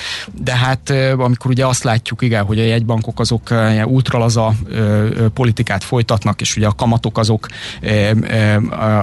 de 0.42 0.56
hát 0.56 0.90
amikor 1.16 1.50
ugye 1.50 1.66
azt 1.66 1.84
látjuk, 1.84 2.22
igen, 2.22 2.44
hogy 2.44 2.58
a 2.58 2.64
jegybankok 2.64 3.20
azok 3.20 3.50
uh, 3.50 3.86
ultralaza 3.86 4.54
politikát 5.34 5.84
folytatnak, 5.84 6.40
és 6.40 6.56
ugye 6.56 6.66
a 6.66 6.72
kamatok 6.72 7.18
azok 7.18 7.46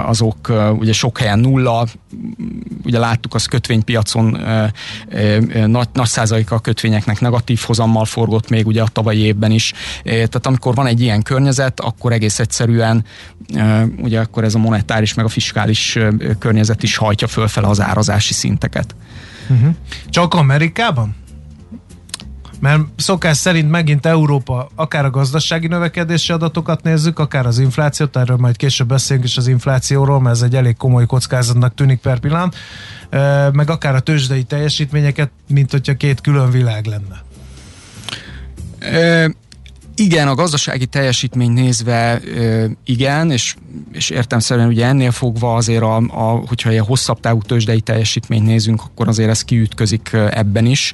azok 0.06 0.52
ugye 0.72 0.94
sok 0.94 1.18
helyen 1.18 1.40
nulla, 1.40 1.88
ugye 2.84 3.00
láttuk 3.00 3.34
az 3.34 3.46
kötvénypiacon 3.46 4.38
nagy, 5.66 5.88
nagy 5.94 6.08
százaléka 6.08 6.56
a 6.56 6.60
kötvényeknek 6.60 7.20
negatív 7.20 7.60
hozammal 7.66 8.06
forgott 8.06 8.50
még 8.50 8.68
ugye 8.68 8.82
a 8.82 8.88
tavalyi 8.88 9.20
évben 9.20 9.52
is. 9.52 9.74
Tehát 10.04 10.46
amikor 10.46 10.76
van 10.76 10.86
egy 10.86 11.02
ilyen 11.02 11.22
környezet, 11.22 11.80
akkor 11.80 12.12
egész 12.12 12.40
egyszerűen 12.40 13.06
ugye 13.98 14.20
akkor 14.20 14.44
ez 14.44 14.56
a 14.56 14.60
monetáris 14.60 15.14
meg 15.14 15.26
a 15.26 15.30
fiskális 15.30 15.98
környezet 16.40 16.84
is 16.84 16.96
hajtja 16.96 17.28
fölfele 17.28 17.68
az 17.68 17.82
árazási 17.82 18.34
szinteket. 18.34 18.96
Uh-huh. 19.50 19.76
Csak 20.10 20.34
Amerikában? 20.34 21.16
Mert 22.64 22.82
szokás 22.96 23.38
szerint 23.38 23.70
megint 23.70 24.06
Európa 24.06 24.70
akár 24.76 25.06
a 25.06 25.10
gazdasági 25.10 25.68
növekedési 25.68 26.32
adatokat 26.32 26.84
nézzük, 26.84 27.20
akár 27.20 27.46
az 27.46 27.60
inflációt, 27.60 28.18
erről 28.18 28.38
majd 28.38 28.56
később 28.56 28.88
beszélünk 28.88 29.26
is 29.26 29.38
az 29.38 29.48
inflációról, 29.48 30.22
mert 30.22 30.36
ez 30.36 30.42
egy 30.42 30.56
elég 30.56 30.78
komoly 30.78 31.06
kockázatnak 31.06 31.76
tűnik 31.76 32.00
per 32.00 32.20
pillanat, 32.20 32.56
meg 33.54 33.70
akár 33.70 33.96
a 33.96 34.00
tőzsdei 34.00 34.44
teljesítményeket, 34.44 35.32
mint 35.48 35.72
hogyha 35.72 35.94
két 35.94 36.22
külön 36.22 36.52
világ 36.52 36.86
lenne. 36.86 37.24
E, 38.80 39.32
igen, 39.96 40.28
a 40.28 40.36
gazdasági 40.36 40.86
teljesítmény 40.86 41.52
nézve 41.52 42.22
igen, 42.86 43.32
és, 43.32 43.56
és 43.92 44.10
értemszerűen 44.10 44.68
ugye 44.68 44.86
ennél 44.86 45.12
fogva 45.12 45.56
azért, 45.56 45.82
a, 45.82 45.96
a, 45.96 46.44
hogyha 46.48 46.72
ilyen 46.72 46.86
hosszabb 46.86 47.20
távú 47.20 47.42
tőzsdei 47.42 47.82
teljesítményt 47.82 48.46
nézünk, 48.46 48.82
akkor 48.86 49.08
azért 49.08 49.30
ez 49.30 49.42
kiütközik 49.42 50.10
ebben 50.14 50.66
is. 50.66 50.94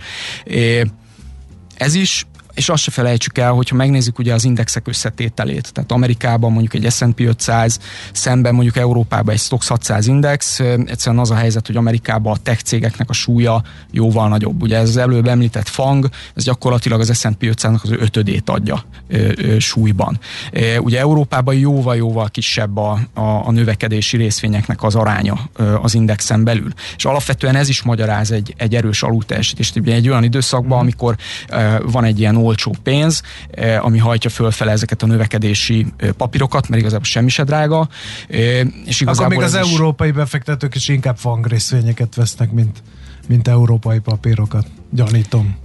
Ez 1.80 1.96
is 1.96 2.26
és 2.60 2.70
azt 2.70 2.84
se 2.84 2.92
felejtsük 2.92 3.38
el, 3.38 3.52
hogyha 3.52 3.76
megnézzük 3.76 4.20
ugye 4.20 4.34
az 4.34 4.44
indexek 4.44 4.88
összetételét, 4.88 5.74
tehát 5.74 5.92
Amerikában 5.92 6.52
mondjuk 6.52 6.74
egy 6.74 6.92
S&P 6.92 7.20
500, 7.20 7.80
szemben 8.12 8.54
mondjuk 8.54 8.78
Európában 8.78 9.34
egy 9.34 9.40
Stoxx 9.40 9.68
600 9.68 10.08
index, 10.08 10.60
egyszerűen 10.60 11.22
az 11.22 11.32
a 11.32 11.36
helyzet, 11.36 11.68
hogy 11.68 11.76
Amerikában 11.76 12.34
a 12.34 12.38
tech 12.44 12.64
cégeknek 12.64 13.10
a 13.10 13.14
súlya 13.14 13.64
jóval 13.92 14.28
nagyobb. 14.28 14.62
Ugye 14.62 14.78
ez 14.78 14.90
az 14.90 14.98
előbb 14.98 15.28
említett 15.28 15.68
FANG, 15.68 16.10
ez 16.36 16.44
gyakorlatilag 16.44 17.00
az 17.00 17.18
S&P 17.18 17.42
500-nak 17.42 17.82
az 17.82 17.92
ötödét 17.92 18.50
adja 18.50 18.84
ö, 19.08 19.32
ö, 19.36 19.60
súlyban. 19.60 20.20
E, 20.52 20.82
ugye 20.82 21.00
Európában 21.00 21.56
jóval-jóval 21.56 22.30
kisebb 22.30 22.78
a, 22.78 23.00
a, 23.14 23.22
a 23.22 23.52
növekedési 23.52 24.18
részvényeknek 24.18 24.84
az 24.84 24.96
aránya 24.96 25.40
ö, 25.56 25.76
az 25.82 25.94
indexen 25.94 26.44
belül. 26.44 26.72
És 26.96 27.06
alapvetően 27.06 27.56
ez 27.56 27.70
is 27.70 27.82
magyaráz 27.82 28.32
egy, 28.32 28.54
egy 28.58 28.76
erős 28.76 29.04
alulteljesítést. 29.04 29.78
Ugye 29.78 29.94
egy 29.94 30.10
olyan 30.10 30.24
időszakban, 30.24 30.80
amikor 30.80 31.16
ö, 31.50 31.78
van 31.92 32.04
egy 32.04 32.20
ilyen 32.20 32.38
olcsó 32.50 32.76
pénz, 32.84 33.22
eh, 33.52 33.86
ami 33.86 33.98
hajtja 33.98 34.30
fölfele 34.30 34.72
ezeket 34.72 35.04
a 35.04 35.06
növekedési 35.06 35.86
eh, 35.98 36.10
papírokat, 36.10 36.70
mert 36.70 36.82
igazából 36.82 37.06
semmi 37.06 37.30
se 37.30 37.44
drága. 37.44 37.90
Eh, 38.30 38.62
és 38.86 39.02
Akkor 39.02 39.28
még 39.28 39.42
az 39.42 39.54
is... 39.54 39.60
európai 39.60 40.12
befektetők 40.12 40.76
is 40.76 40.88
inkább 40.88 41.18
fangrészvényeket 41.18 42.16
vesznek, 42.16 42.52
mint, 42.52 42.84
mint 43.28 43.48
európai 43.48 44.00
papírokat, 44.00 44.68
gyanítom. 44.90 45.58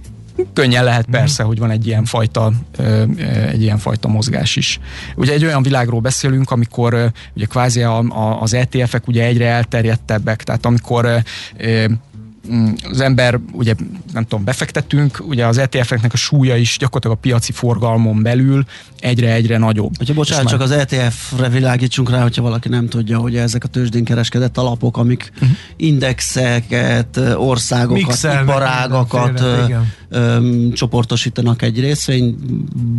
Könnyen 0.53 0.83
lehet 0.83 1.05
persze, 1.11 1.43
mm. 1.43 1.47
hogy 1.47 1.59
van 1.59 1.71
egy 1.71 1.87
ilyen 1.87 2.05
fajta, 2.05 2.51
egy 3.47 3.61
ilyen 3.61 3.77
fajta 3.77 4.07
mozgás 4.07 4.55
is. 4.55 4.79
Ugye 5.15 5.33
egy 5.33 5.45
olyan 5.45 5.63
világról 5.63 5.99
beszélünk, 5.99 6.51
amikor 6.51 7.11
ugye 7.35 7.45
kvázi 7.45 7.81
a, 7.81 7.97
a, 7.99 8.41
az 8.41 8.53
ETF-ek 8.53 9.07
ugye 9.07 9.23
egyre 9.25 9.47
elterjedtebbek, 9.47 10.43
tehát 10.43 10.65
amikor 10.65 11.23
az 12.89 12.99
ember, 12.99 13.39
ugye 13.51 13.73
nem 14.13 14.23
tudom, 14.23 14.43
befektetünk, 14.43 15.23
ugye 15.27 15.45
az 15.45 15.57
ETF-eknek 15.57 16.13
a 16.13 16.17
súlya 16.17 16.55
is 16.55 16.77
gyakorlatilag 16.79 17.17
a 17.17 17.19
piaci 17.19 17.51
forgalmon 17.51 18.21
belül 18.21 18.65
egyre-egyre 18.99 19.57
nagyobb. 19.57 19.97
Hogyha 19.97 20.13
bocsánat, 20.13 20.47
csak 20.47 20.61
az 20.61 20.71
ETF-re 20.71 21.49
világítsunk 21.49 22.09
rá, 22.09 22.21
hogyha 22.21 22.41
valaki 22.41 22.69
nem 22.69 22.87
tudja, 22.87 23.17
hogy 23.17 23.35
ezek 23.35 23.63
a 23.63 23.67
tőzsdén 23.67 24.03
kereskedett 24.03 24.57
alapok, 24.57 24.97
amik 24.97 25.31
uh-huh. 25.33 25.49
indexeket, 25.75 27.19
országokat, 27.35 28.07
Mixelnek 28.07 28.43
iparágakat 28.43 29.43
öm, 30.09 30.71
csoportosítanak 30.73 31.61
egy 31.61 31.79
részvény 31.79 32.35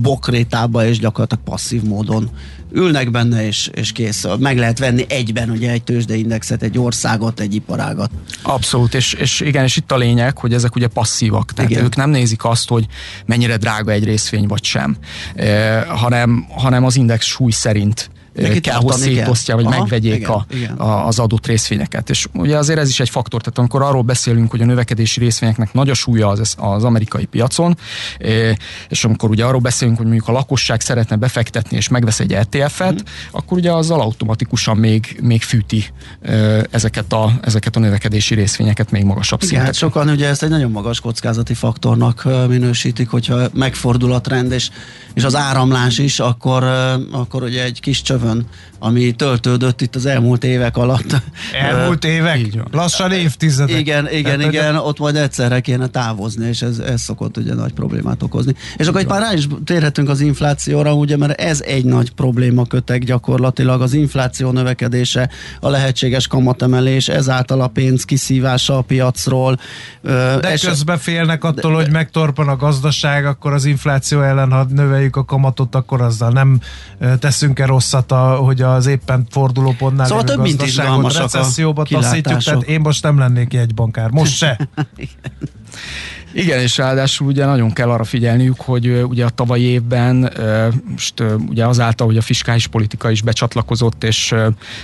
bokrétába, 0.02 0.86
és 0.86 0.98
gyakorlatilag 0.98 1.44
passzív 1.44 1.82
módon 1.82 2.30
ülnek 2.72 3.10
benne, 3.10 3.46
és, 3.46 3.70
és 3.74 3.92
kész. 3.92 4.24
Meg 4.38 4.58
lehet 4.58 4.78
venni 4.78 5.04
egyben 5.08 5.50
ugye 5.50 5.70
egy 5.70 5.82
tőzsdeindexet, 5.82 6.62
egy 6.62 6.78
országot, 6.78 7.40
egy 7.40 7.54
iparágat. 7.54 8.10
Abszolút, 8.42 8.94
és, 8.94 9.12
és 9.12 9.40
igen, 9.40 9.64
és 9.64 9.76
itt 9.76 9.92
a 9.92 9.96
lényeg, 9.96 10.38
hogy 10.38 10.54
ezek 10.54 10.74
ugye 10.74 10.86
passzívak, 10.86 11.52
tehát 11.52 11.70
igen. 11.70 11.84
ők 11.84 11.96
nem 11.96 12.10
nézik 12.10 12.44
azt, 12.44 12.68
hogy 12.68 12.86
mennyire 13.26 13.56
drága 13.56 13.90
egy 13.92 14.04
részvény 14.04 14.46
vagy 14.46 14.64
sem, 14.64 14.96
eh, 15.34 15.84
hanem, 15.84 16.46
hanem 16.48 16.84
az 16.84 16.96
index 16.96 17.26
súly 17.26 17.50
szerint 17.50 18.10
Hogy 18.36 18.92
szétosztja, 18.92 19.54
hogy 19.54 19.64
Aha, 19.64 19.78
megvegyék 19.78 20.14
igen, 20.14 20.30
a, 20.30 20.46
igen. 20.50 20.74
A, 20.74 21.06
az 21.06 21.18
adott 21.18 21.46
részvényeket. 21.46 22.10
És 22.10 22.26
ugye 22.34 22.56
azért 22.56 22.78
ez 22.78 22.88
is 22.88 23.00
egy 23.00 23.08
faktor, 23.08 23.40
tehát 23.40 23.58
amikor 23.58 23.82
arról 23.82 24.02
beszélünk, 24.02 24.50
hogy 24.50 24.60
a 24.60 24.64
növekedési 24.64 25.20
részvényeknek 25.20 25.72
nagy 25.72 25.90
a 25.90 25.94
súlya 25.94 26.28
az, 26.28 26.54
az 26.58 26.84
amerikai 26.84 27.24
piacon, 27.24 27.76
és 28.88 29.04
amikor 29.04 29.30
ugye 29.30 29.44
arról 29.44 29.60
beszélünk, 29.60 29.96
hogy 29.96 30.06
mondjuk 30.06 30.28
a 30.28 30.32
lakosság 30.32 30.80
szeretne 30.80 31.16
befektetni 31.16 31.76
és 31.76 31.88
megvesz 31.88 32.20
egy 32.20 32.32
ETF-et, 32.32 32.92
mm. 32.92 33.04
akkor 33.30 33.58
ugye 33.58 33.72
azzal 33.72 34.00
automatikusan 34.00 34.76
még, 34.76 35.18
még 35.22 35.42
fűti 35.42 35.84
ezeket 36.70 37.12
a, 37.12 37.32
ezeket 37.42 37.76
a 37.76 37.80
növekedési 37.80 38.34
részvényeket 38.34 38.90
még 38.90 39.04
magasabb 39.04 39.40
szinten. 39.40 39.64
Hát 39.64 39.74
sokan 39.74 40.08
ugye 40.08 40.28
ezt 40.28 40.42
egy 40.42 40.50
nagyon 40.50 40.70
magas 40.70 41.00
kockázati 41.00 41.54
faktornak 41.54 42.28
minősítik, 42.48 43.08
hogyha 43.08 43.48
megfordul 43.52 44.12
a 44.12 44.20
trend, 44.20 44.52
és, 44.52 44.70
és 45.14 45.24
az 45.24 45.34
áramlás 45.34 45.98
is, 45.98 46.20
akkor, 46.20 46.64
akkor 47.10 47.42
ugye 47.42 47.64
egy 47.64 47.80
kis 47.80 48.02
csövön 48.02 48.25
jövőn, 48.26 48.46
ami 48.78 49.12
töltődött 49.12 49.80
itt 49.80 49.94
az 49.94 50.06
elmúlt 50.06 50.44
évek 50.44 50.76
alatt. 50.76 51.22
Elmúlt 51.52 52.04
évek? 52.04 52.40
Lassan 52.72 53.12
évtizedek. 53.12 53.78
Igen, 53.78 54.12
igen, 54.12 54.38
Tehát, 54.38 54.52
igen, 54.52 54.76
ott 54.76 54.98
majd 54.98 55.16
egyszerre 55.16 55.60
kéne 55.60 55.86
távozni, 55.86 56.48
és 56.48 56.62
ez, 56.62 56.78
ez 56.78 57.00
szokott 57.00 57.36
ugye 57.36 57.54
nagy 57.54 57.72
problémát 57.72 58.22
okozni. 58.22 58.54
És 58.76 58.86
akkor 58.86 59.00
egy 59.00 59.06
pár 59.06 59.20
rá 59.20 59.32
is 59.32 59.46
térhetünk 59.64 60.08
az 60.08 60.20
inflációra, 60.20 60.94
ugye, 60.94 61.16
mert 61.16 61.40
ez 61.40 61.60
egy 61.60 61.84
nagy 61.84 62.10
probléma 62.10 62.66
kötek 62.66 63.04
gyakorlatilag, 63.04 63.82
az 63.82 63.92
infláció 63.92 64.50
növekedése, 64.50 65.30
a 65.60 65.68
lehetséges 65.68 66.26
kamatemelés, 66.26 67.08
ezáltal 67.08 67.60
a 67.60 67.68
pénz 67.68 68.04
kiszívása 68.04 68.78
a 68.78 68.82
piacról. 68.82 69.58
De 70.02 70.52
és 70.52 70.62
közben 70.62 70.98
félnek 70.98 71.44
attól, 71.44 71.70
de, 71.70 71.76
hogy 71.76 71.90
megtorpan 71.90 72.48
a 72.48 72.56
gazdaság, 72.56 73.26
akkor 73.26 73.52
az 73.52 73.64
infláció 73.64 74.20
ellen, 74.20 74.50
ha 74.50 74.66
növeljük 74.70 75.16
a 75.16 75.24
kamatot, 75.24 75.74
akkor 75.74 76.00
azzal 76.00 76.30
nem 76.30 76.60
teszünk-e 77.18 77.66
rosszat, 77.66 78.12
a, 78.16 78.36
hogy 78.36 78.62
az 78.62 78.86
éppen 78.86 79.26
fordulópontnál 79.30 80.06
szóval 80.06 80.24
több 80.24 80.40
mint 80.40 80.62
izgalmasak 80.62 81.22
recesszióba 81.22 81.84
taszítjuk, 81.84 82.42
tehát 82.42 82.62
én 82.62 82.80
most 82.80 83.02
nem 83.02 83.18
lennék 83.18 83.54
egy 83.54 83.74
bankár, 83.74 84.10
most 84.10 84.36
se. 84.36 84.58
Igen, 86.36 86.60
és 86.60 86.76
ráadásul 86.76 87.26
ugye 87.26 87.46
nagyon 87.46 87.72
kell 87.72 87.90
arra 87.90 88.04
figyelniük, 88.04 88.60
hogy 88.60 89.02
ugye 89.08 89.24
a 89.24 89.28
tavalyi 89.28 89.62
évben 89.62 90.32
most 90.90 91.22
ugye 91.48 91.66
azáltal, 91.66 92.06
hogy 92.06 92.16
a 92.16 92.20
fiskális 92.20 92.66
politika 92.66 93.10
is 93.10 93.22
becsatlakozott, 93.22 94.04
és 94.04 94.34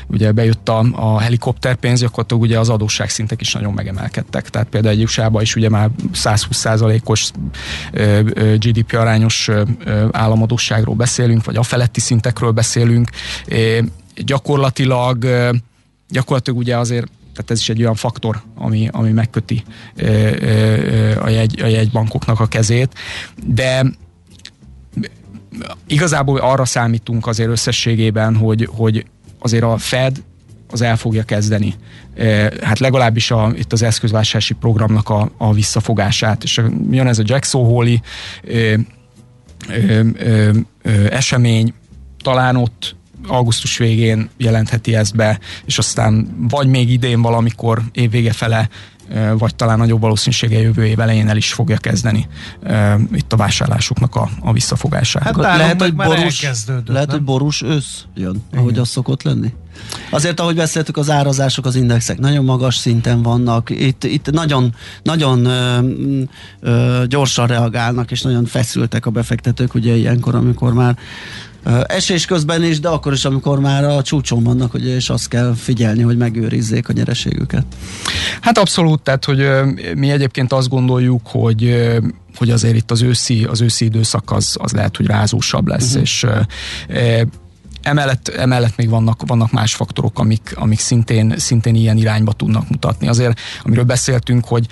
ugye 0.07 0.33
bejött 0.33 0.69
a, 0.69 0.85
a 0.93 1.21
helikopterpénz, 1.21 2.01
gyakorlatilag 2.01 2.43
ugye 2.43 2.59
az 2.59 2.69
adósságszintek 2.69 3.41
is 3.41 3.53
nagyon 3.53 3.73
megemelkedtek. 3.73 4.49
Tehát 4.49 4.69
például 4.69 4.95
egy 4.95 5.03
usa 5.03 5.31
is 5.41 5.57
ugye 5.57 5.69
már 5.69 5.91
120%-os 6.15 7.31
GDP 8.59 8.93
arányos 8.93 9.51
államadóságról 10.11 10.95
beszélünk, 10.95 11.45
vagy 11.45 11.57
a 11.57 11.63
feletti 11.63 12.01
szintekről 12.01 12.51
beszélünk. 12.51 13.09
Gyakorlatilag 14.17 15.27
gyakorlatilag 16.09 16.59
ugye 16.59 16.77
azért 16.77 17.07
tehát 17.35 17.51
ez 17.51 17.59
is 17.59 17.69
egy 17.69 17.81
olyan 17.81 17.95
faktor, 17.95 18.43
ami, 18.55 18.89
ami 18.93 19.11
megköti 19.11 19.63
a, 21.21 21.29
jegy, 21.29 21.61
a 21.63 21.67
jegybankoknak 21.67 22.41
a 22.41 22.47
kezét. 22.47 22.95
De 23.47 23.85
igazából 25.87 26.39
arra 26.39 26.65
számítunk 26.65 27.27
azért 27.27 27.51
összességében, 27.51 28.37
hogy, 28.37 28.69
hogy 28.73 29.07
azért 29.39 29.63
a 29.63 29.77
Fed 29.77 30.23
az 30.71 30.83
el 30.83 30.97
fogja 30.97 31.23
kezdeni. 31.23 31.75
Hát 32.63 32.79
legalábbis 32.79 33.31
a, 33.31 33.53
itt 33.57 33.73
az 33.73 33.83
eszközvásárlási 33.83 34.55
programnak 34.55 35.09
a, 35.09 35.31
a 35.37 35.53
visszafogását. 35.53 36.43
És 36.43 36.61
jön 36.91 37.07
ez 37.07 37.19
a 37.19 37.23
Jackson 37.27 37.65
Hole 37.65 38.01
esemény, 41.11 41.75
talán 42.23 42.57
ott 42.57 42.97
augusztus 43.27 43.79
végén 43.79 44.29
jelentheti 44.37 44.95
ezt 44.95 45.17
be, 45.17 45.39
és 45.65 45.79
aztán 45.79 46.37
vagy 46.49 46.67
még 46.67 46.91
idén 46.91 47.23
valamikor 47.23 47.83
évvége 47.93 48.33
fele 48.33 48.69
vagy 49.39 49.55
talán 49.55 49.79
nagyobb 49.79 50.01
valószínűsége 50.01 50.61
jövő 50.61 50.87
év 50.87 51.01
elején 51.01 51.29
el 51.29 51.37
is 51.37 51.53
fogja 51.53 51.77
kezdeni 51.77 52.27
uh, 52.63 53.01
itt 53.13 53.33
a 53.33 53.37
vásárlásoknak 53.37 54.15
a, 54.17 54.29
a 54.41 54.53
visszafogását. 54.53 55.23
Hát 55.23 55.37
lehet, 55.37 55.81
hogy 55.81 55.95
borús, 55.95 56.47
lehet, 56.87 57.11
hogy 57.11 57.23
borús 57.23 57.63
ősz 57.63 58.05
jön, 58.15 58.43
Igen. 58.51 58.61
ahogy 58.61 58.79
az 58.79 58.89
szokott 58.89 59.23
lenni. 59.23 59.53
Azért, 60.11 60.41
ahogy 60.41 60.55
beszéltük, 60.55 60.97
az 60.97 61.11
árazások, 61.11 61.67
az 61.67 61.77
indexek 61.77 62.19
nagyon 62.19 62.45
magas 62.45 62.77
szinten 62.77 63.23
vannak, 63.23 63.71
itt, 63.71 64.05
itt 64.05 64.31
nagyon, 64.31 64.75
nagyon 65.03 65.45
ö, 65.45 65.79
ö, 66.61 67.03
gyorsan 67.07 67.47
reagálnak, 67.47 68.11
és 68.11 68.23
nagyon 68.23 68.45
feszültek 68.45 69.07
a 69.07 69.11
befektetők, 69.11 69.75
ugye 69.75 69.95
ilyenkor, 69.95 70.35
amikor 70.35 70.73
már 70.73 70.97
esés 71.87 72.25
közben 72.25 72.65
is, 72.65 72.81
de 72.81 72.89
akkor 72.89 73.13
is, 73.13 73.25
amikor 73.25 73.61
már 73.61 73.85
a 73.85 74.03
csúcson 74.03 74.43
vannak, 74.43 74.75
ugye, 74.75 74.95
és 74.95 75.11
azt 75.11 75.29
kell 75.29 75.55
figyelni, 75.55 76.03
hogy 76.03 76.17
megőrizzék 76.17 76.89
a 76.89 76.93
nyereségüket. 76.93 77.65
Hát 78.41 78.59
abszolút, 78.59 79.03
tehát, 79.03 79.25
hogy 79.25 79.49
mi 79.97 80.11
egyébként 80.11 80.53
azt 80.53 80.69
gondoljuk, 80.69 81.21
hogy 81.25 81.91
hogy 82.37 82.51
azért 82.51 82.77
itt 82.77 82.91
az 82.91 83.03
őszi, 83.03 83.45
az 83.45 83.61
őszi 83.61 83.85
időszak 83.85 84.31
az, 84.31 84.57
az 84.61 84.73
lehet, 84.73 84.97
hogy 84.97 85.07
rázósabb 85.07 85.67
lesz, 85.67 85.89
uh-huh. 85.89 86.03
és 86.03 86.27
Emellett, 87.83 88.29
emellett 88.29 88.77
még 88.77 88.89
vannak, 88.89 89.23
vannak 89.27 89.53
más 89.53 89.75
faktorok, 89.75 90.19
amik, 90.19 90.53
amik 90.55 90.79
szintén, 90.79 91.35
szintén 91.37 91.75
ilyen 91.75 91.97
irányba 91.97 92.33
tudnak 92.33 92.69
mutatni. 92.69 93.09
Azért, 93.09 93.41
amiről 93.63 93.85
beszéltünk, 93.85 94.45
hogy 94.45 94.67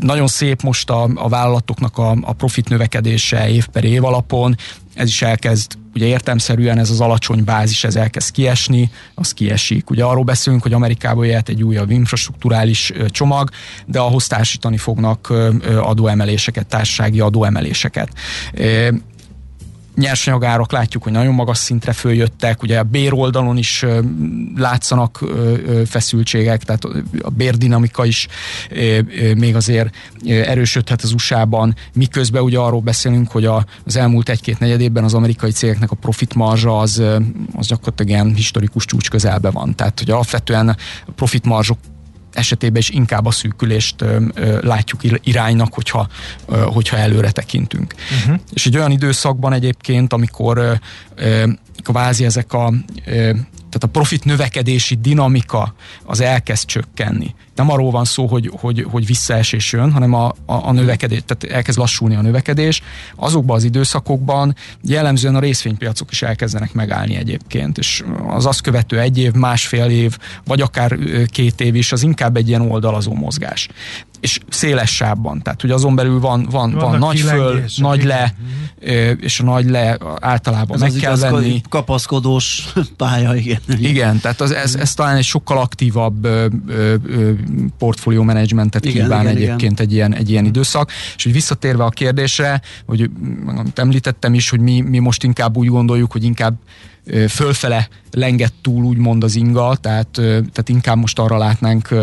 nagyon 0.00 0.26
szép 0.26 0.62
most 0.62 0.90
a, 0.90 1.08
a 1.14 1.28
vállalatoknak 1.28 1.98
a, 1.98 2.16
a 2.22 2.32
profit 2.32 2.68
növekedése 2.68 3.48
év 3.48 3.66
per 3.66 3.84
év 3.84 4.04
alapon, 4.04 4.56
ez 4.94 5.08
is 5.08 5.22
elkezd, 5.22 5.72
ugye 5.96 6.06
értemszerűen 6.06 6.78
ez 6.78 6.90
az 6.90 7.00
alacsony 7.00 7.44
bázis, 7.44 7.84
ez 7.84 7.96
elkezd 7.96 8.30
kiesni, 8.30 8.90
az 9.14 9.32
kiesik. 9.32 9.90
Ugye 9.90 10.04
arról 10.04 10.24
beszélünk, 10.24 10.62
hogy 10.62 10.72
Amerikából 10.72 11.26
jöhet 11.26 11.48
egy 11.48 11.62
újabb 11.62 11.90
infrastruktúrális 11.90 12.92
csomag, 13.08 13.50
de 13.86 13.98
ahhoz 13.98 14.26
társítani 14.26 14.76
fognak 14.76 15.32
adóemeléseket, 15.80 16.66
társasági 16.66 17.20
adóemeléseket 17.20 18.08
nyersanyagárak 19.96 20.72
látjuk, 20.72 21.02
hogy 21.02 21.12
nagyon 21.12 21.34
magas 21.34 21.58
szintre 21.58 21.92
följöttek, 21.92 22.62
ugye 22.62 22.78
a 22.78 22.82
béroldalon 22.82 23.56
is 23.56 23.84
látszanak 24.56 25.24
feszültségek, 25.86 26.62
tehát 26.62 26.84
a 27.22 27.30
bérdinamika 27.30 28.04
is 28.04 28.28
még 29.36 29.54
azért 29.54 29.94
erősödhet 30.24 31.02
az 31.02 31.12
USA-ban, 31.12 31.74
miközben 31.94 32.42
ugye 32.42 32.58
arról 32.58 32.80
beszélünk, 32.80 33.30
hogy 33.30 33.44
az 33.84 33.96
elmúlt 33.96 34.28
egy-két 34.28 34.58
negyedében 34.58 35.04
az 35.04 35.14
amerikai 35.14 35.50
cégeknek 35.50 35.90
a 35.90 35.96
profit 35.96 36.34
marzsa 36.34 36.78
az, 36.78 37.02
az 37.56 37.66
gyakorlatilag 37.66 38.10
ilyen 38.10 38.34
historikus 38.34 38.84
csúcs 38.84 39.10
közelben 39.10 39.52
van. 39.52 39.74
Tehát, 39.74 39.98
hogy 39.98 40.10
alapvetően 40.10 40.76
profit 41.14 41.44
marzsok 41.44 41.78
esetében 42.36 42.80
is 42.80 42.88
inkább 42.88 43.26
a 43.26 43.30
szűkülést 43.30 44.04
látjuk 44.60 45.00
iránynak, 45.22 45.74
hogyha, 45.74 46.08
hogyha 46.46 46.96
előre 46.96 47.30
tekintünk. 47.30 47.94
Uh-huh. 48.20 48.38
És 48.52 48.66
egy 48.66 48.76
olyan 48.76 48.90
időszakban 48.90 49.52
egyébként, 49.52 50.12
amikor 50.12 50.80
kvázi 51.82 52.24
ezek 52.24 52.52
a 52.52 52.72
tehát 53.68 53.96
a 53.96 53.98
profit 53.98 54.24
növekedési 54.24 54.94
dinamika 54.94 55.74
az 56.04 56.20
elkezd 56.20 56.66
csökkenni. 56.66 57.34
Nem 57.56 57.70
arról 57.70 57.90
van 57.90 58.04
szó, 58.04 58.26
hogy, 58.26 58.50
hogy, 58.60 58.86
hogy 58.90 59.06
visszaesés 59.06 59.72
jön, 59.72 59.92
hanem 59.92 60.14
a, 60.14 60.26
a, 60.26 60.34
a 60.46 60.72
növekedés, 60.72 61.22
tehát 61.26 61.56
elkezd 61.56 61.78
lassulni 61.78 62.14
a 62.14 62.22
növekedés. 62.22 62.82
Azokban 63.16 63.56
az 63.56 63.64
időszakokban 63.64 64.54
jellemzően 64.82 65.34
a 65.34 65.40
részvénypiacok 65.40 66.10
is 66.10 66.22
elkezdenek 66.22 66.72
megállni 66.72 67.16
egyébként, 67.16 67.78
és 67.78 68.04
az 68.28 68.46
azt 68.46 68.60
követő 68.60 69.00
egy 69.00 69.18
év, 69.18 69.32
másfél 69.32 69.84
év, 69.84 70.18
vagy 70.44 70.60
akár 70.60 70.98
két 71.26 71.60
év 71.60 71.74
is, 71.74 71.92
az 71.92 72.02
inkább 72.02 72.36
egy 72.36 72.48
ilyen 72.48 72.70
oldalazó 72.70 73.14
mozgás 73.14 73.68
és 74.20 74.38
széles 74.48 74.94
sávban. 74.94 75.42
Tehát, 75.42 75.60
hogy 75.60 75.70
azon 75.70 75.94
belül 75.94 76.20
van, 76.20 76.48
van, 76.50 76.72
van 76.72 76.98
nagy 76.98 77.20
föl, 77.20 77.64
nagy 77.76 78.04
le, 78.04 78.34
és 79.20 79.40
a 79.40 79.44
nagy 79.44 79.70
le 79.70 79.98
általában 80.20 80.82
ez 80.82 80.92
meg 80.92 81.00
kell 81.00 81.16
venni. 81.16 81.60
kapaszkodós 81.68 82.72
pálya, 82.96 83.34
igen. 83.34 83.60
Igen, 83.78 84.20
tehát 84.20 84.40
az, 84.40 84.52
ez, 84.52 84.74
ez 84.74 84.94
talán 84.94 85.16
egy 85.16 85.24
sokkal 85.24 85.58
aktívabb 85.58 86.24
ö, 86.24 86.46
ö, 86.66 86.94
ö, 87.06 87.32
portfólió 87.78 88.22
menedzsmentet 88.22 88.86
kíván 88.86 89.20
igen, 89.20 89.36
egyébként 89.36 89.80
igen. 89.80 89.86
egy 89.86 89.92
ilyen, 89.92 90.14
egy 90.14 90.30
ilyen 90.30 90.44
időszak. 90.44 90.90
És 91.16 91.24
hogy 91.24 91.32
visszatérve 91.32 91.84
a 91.84 91.90
kérdésre, 91.90 92.60
hogy 92.86 93.10
említettem 93.74 94.34
is, 94.34 94.50
hogy 94.50 94.60
mi, 94.60 94.80
mi 94.80 94.98
most 94.98 95.24
inkább 95.24 95.56
úgy 95.56 95.68
gondoljuk, 95.68 96.12
hogy 96.12 96.24
inkább 96.24 96.58
fölfele 97.28 97.88
lengett 98.10 98.54
túl 98.62 98.84
úgymond 98.84 99.24
az 99.24 99.34
inga, 99.34 99.76
tehát, 99.80 100.08
tehát 100.12 100.68
inkább 100.68 100.96
most 100.96 101.18
arra 101.18 101.38
látnánk 101.38 101.94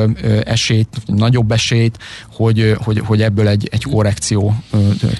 esélyt, 0.46 0.88
nagyobb 1.06 1.52
esélyt, 1.52 1.98
hogy, 2.32 2.76
hogy, 2.78 3.00
hogy 3.00 3.22
ebből 3.22 3.48
egy, 3.48 3.68
egy 3.72 3.84
korrekció 3.84 4.56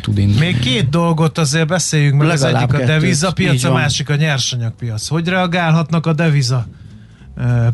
tud 0.02 0.18
indulni. 0.18 0.46
Még 0.46 0.60
két 0.60 0.90
dolgot 0.90 1.38
azért 1.38 1.68
beszéljünk, 1.68 2.22
mert 2.22 2.34
az 2.34 2.44
egyik 2.44 2.74
a 2.74 2.86
devizapiac, 2.86 3.64
a 3.64 3.74
másik 3.74 4.10
a 4.10 4.16
nyersanyagpiac. 4.16 5.08
Hogy 5.08 5.28
reagálhatnak 5.28 6.06
a 6.06 6.14
deviza 6.14 6.68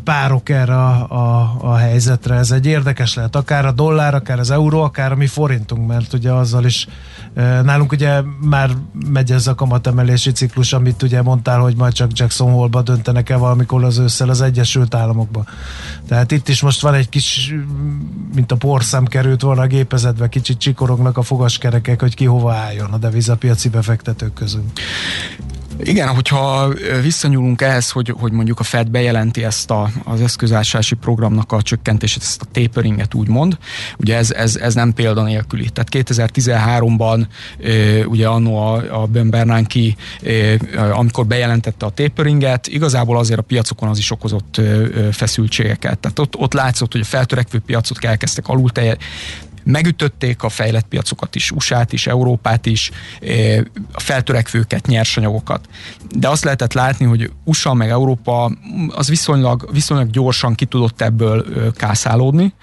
párok 0.04 0.48
erre 0.48 0.76
a, 0.76 1.06
a, 1.10 1.56
a 1.60 1.76
helyzetre. 1.76 2.34
Ez 2.34 2.50
egy 2.50 2.66
érdekes 2.66 3.14
lehet, 3.14 3.36
akár 3.36 3.66
a 3.66 3.72
dollár, 3.72 4.14
akár 4.14 4.38
az 4.38 4.50
euró, 4.50 4.82
akár 4.82 5.12
a 5.12 5.16
mi 5.16 5.26
forintunk, 5.26 5.86
mert 5.86 6.12
ugye 6.12 6.32
azzal 6.32 6.64
is 6.64 6.86
nálunk 7.62 7.92
ugye 7.92 8.22
már 8.40 8.70
megy 9.10 9.32
ez 9.32 9.46
a 9.46 9.54
kamatemelési 9.54 10.32
ciklus, 10.32 10.72
amit 10.72 11.02
ugye 11.02 11.22
mondtál, 11.22 11.58
hogy 11.58 11.76
majd 11.76 11.92
csak 11.92 12.10
Jackson 12.12 12.52
Hole-ba 12.52 12.82
döntenek 12.82 13.30
el 13.30 13.38
valamikor 13.38 13.84
az 13.84 13.98
ősszel 13.98 14.28
az 14.28 14.40
Egyesült 14.40 14.94
Államokba. 14.94 15.44
Tehát 16.08 16.30
itt 16.30 16.48
is 16.48 16.62
most 16.62 16.80
van 16.80 16.94
egy 16.94 17.08
kis, 17.08 17.54
mint 18.34 18.52
a 18.52 18.56
porszám 18.56 19.06
került 19.06 19.42
volna 19.42 19.62
a 19.62 19.66
gépezetbe, 19.66 20.28
kicsit 20.28 20.58
csikorognak 20.58 21.16
a 21.16 21.22
fogaskerekek, 21.22 22.00
hogy 22.00 22.14
ki 22.14 22.24
hova 22.24 22.52
álljon 22.52 22.92
a 22.92 22.98
devizapiaci 22.98 23.68
befektetők 23.68 24.32
közül. 24.32 24.64
Igen, 25.82 26.08
hogyha 26.08 26.72
visszanyúlunk 27.02 27.62
ehhez, 27.62 27.90
hogy, 27.90 28.14
hogy 28.18 28.32
mondjuk 28.32 28.60
a 28.60 28.62
Fed 28.62 28.90
bejelenti 28.90 29.44
ezt 29.44 29.70
a, 29.70 29.90
az 30.04 30.20
eszközáslási 30.20 30.94
programnak 30.94 31.52
a 31.52 31.62
csökkentését, 31.62 32.22
ezt 32.22 32.42
a 32.42 32.46
taperinget 32.52 33.14
úgymond, 33.14 33.58
ugye 33.98 34.16
ez, 34.16 34.30
ez, 34.30 34.56
ez 34.56 34.74
nem 34.74 34.92
példanélküli. 34.92 35.68
Tehát 35.68 36.08
2013-ban 36.10 37.26
ugye 38.06 38.28
annó 38.28 38.56
a, 38.56 39.02
a 39.02 39.06
Ben 39.06 39.30
Bernanke, 39.30 39.80
amikor 40.92 41.26
bejelentette 41.26 41.86
a 41.86 41.90
taperinget, 41.90 42.66
igazából 42.66 43.18
azért 43.18 43.38
a 43.38 43.42
piacokon 43.42 43.88
az 43.88 43.98
is 43.98 44.10
okozott 44.10 44.60
feszültségeket. 45.12 45.98
Tehát 45.98 46.18
ott, 46.18 46.36
ott 46.36 46.52
látszott, 46.52 46.92
hogy 46.92 47.00
a 47.00 47.04
feltörekvő 47.04 47.58
piacot 47.58 48.04
elkezdtek 48.04 48.48
alul 48.48 48.70
megütötték 49.64 50.42
a 50.42 50.48
fejlett 50.48 50.86
piacokat 50.88 51.34
is, 51.34 51.50
USA-t 51.50 51.92
is, 51.92 52.06
Európát 52.06 52.66
is, 52.66 52.90
a 53.92 54.00
feltörekvőket, 54.00 54.86
nyersanyagokat. 54.86 55.68
De 56.16 56.28
azt 56.28 56.44
lehetett 56.44 56.72
látni, 56.72 57.04
hogy 57.04 57.30
USA 57.44 57.74
meg 57.74 57.90
Európa 57.90 58.52
az 58.88 59.08
viszonylag, 59.08 59.68
viszonylag 59.72 60.10
gyorsan 60.10 60.54
ki 60.54 60.64
tudott 60.64 61.00
ebből 61.00 61.72
kászálódni. 61.72 62.54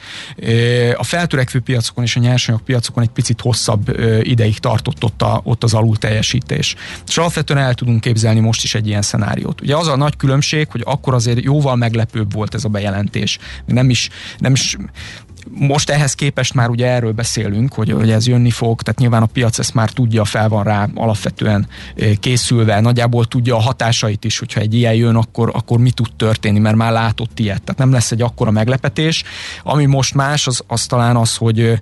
A 0.97 1.03
feltörekvő 1.03 1.59
piacokon 1.59 2.03
és 2.03 2.15
a 2.15 2.19
nyersanyag 2.19 2.61
piacokon 2.61 3.03
egy 3.03 3.09
picit 3.09 3.41
hosszabb 3.41 3.99
ideig 4.21 4.59
tartott 4.59 5.03
ott, 5.03 5.21
a, 5.21 5.41
ott 5.43 5.63
az 5.63 5.73
alul 5.73 5.97
teljesítés. 5.97 6.75
És 7.07 7.17
alapvetően 7.17 7.59
el 7.59 7.73
tudunk 7.73 8.01
képzelni 8.01 8.39
most 8.39 8.63
is 8.63 8.75
egy 8.75 8.87
ilyen 8.87 9.01
szenáriót. 9.01 9.61
Ugye 9.61 9.75
az 9.75 9.87
a 9.87 9.95
nagy 9.95 10.15
különbség, 10.17 10.67
hogy 10.71 10.81
akkor 10.85 11.13
azért 11.13 11.43
jóval 11.43 11.75
meglepőbb 11.75 12.33
volt 12.33 12.53
ez 12.53 12.63
a 12.63 12.69
bejelentés. 12.69 13.37
Nem 13.65 13.89
is, 13.89 14.09
nem 14.37 14.53
is 14.53 14.77
most 15.51 15.89
ehhez 15.89 16.13
képest 16.13 16.53
már 16.53 16.69
ugye 16.69 16.87
erről 16.87 17.11
beszélünk, 17.11 17.73
hogy, 17.73 17.91
hogy 17.91 18.11
ez 18.11 18.27
jönni 18.27 18.49
fog, 18.49 18.81
tehát 18.81 18.99
nyilván 18.99 19.21
a 19.21 19.25
piac 19.25 19.59
ezt 19.59 19.73
már 19.73 19.89
tudja, 19.89 20.25
fel 20.25 20.49
van 20.49 20.63
rá 20.63 20.87
alapvetően 20.95 21.67
készülve, 22.19 22.79
nagyjából 22.79 23.25
tudja 23.25 23.55
a 23.55 23.59
hatásait 23.61 24.25
is, 24.25 24.39
hogyha 24.39 24.59
egy 24.59 24.73
ilyen 24.73 24.93
jön, 24.93 25.15
akkor, 25.15 25.51
akkor 25.53 25.79
mi 25.79 25.91
tud 25.91 26.09
történni, 26.15 26.59
mert 26.59 26.75
már 26.75 26.91
látott 26.91 27.39
ilyet. 27.39 27.61
Tehát 27.61 27.79
nem 27.79 27.91
lesz 27.91 28.11
egy 28.11 28.21
akkora 28.21 28.51
meglepetés. 28.51 29.23
Ami 29.63 29.85
most 29.85 30.13
más, 30.13 30.47
az, 30.47 30.63
az 30.67 30.85
talán 30.85 31.15
az, 31.15 31.35
hogy, 31.35 31.79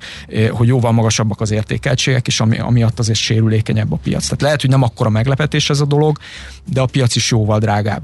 hogy 0.49 0.67
jóval 0.67 0.91
magasabbak 0.91 1.41
az 1.41 1.51
értékeltségek, 1.51 2.28
és 2.28 2.39
ami, 2.39 2.60
amiatt 2.60 2.99
azért 2.99 3.19
sérülékenyebb 3.19 3.91
a 3.91 3.99
piac. 4.04 4.23
Tehát 4.23 4.41
lehet, 4.41 4.62
hogy 4.62 4.69
nem 4.69 4.82
akkora 4.82 5.10
meglepetés 5.10 5.69
ez 5.69 5.80
a 5.80 5.86
dolog, 5.86 6.17
de 6.71 6.82
a 6.82 6.86
piac 6.86 7.15
is 7.15 7.32
jóval 7.32 7.60
drágább 7.60 8.04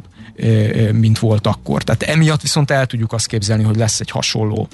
mint 0.93 1.19
volt 1.19 1.47
akkor. 1.47 1.83
Tehát 1.83 2.03
emiatt 2.03 2.41
viszont 2.41 2.71
el 2.71 2.85
tudjuk 2.85 3.13
azt 3.13 3.27
képzelni, 3.27 3.63
hogy 3.63 3.75
lesz 3.75 3.99
egy 3.99 4.09
hasonló 4.09 4.67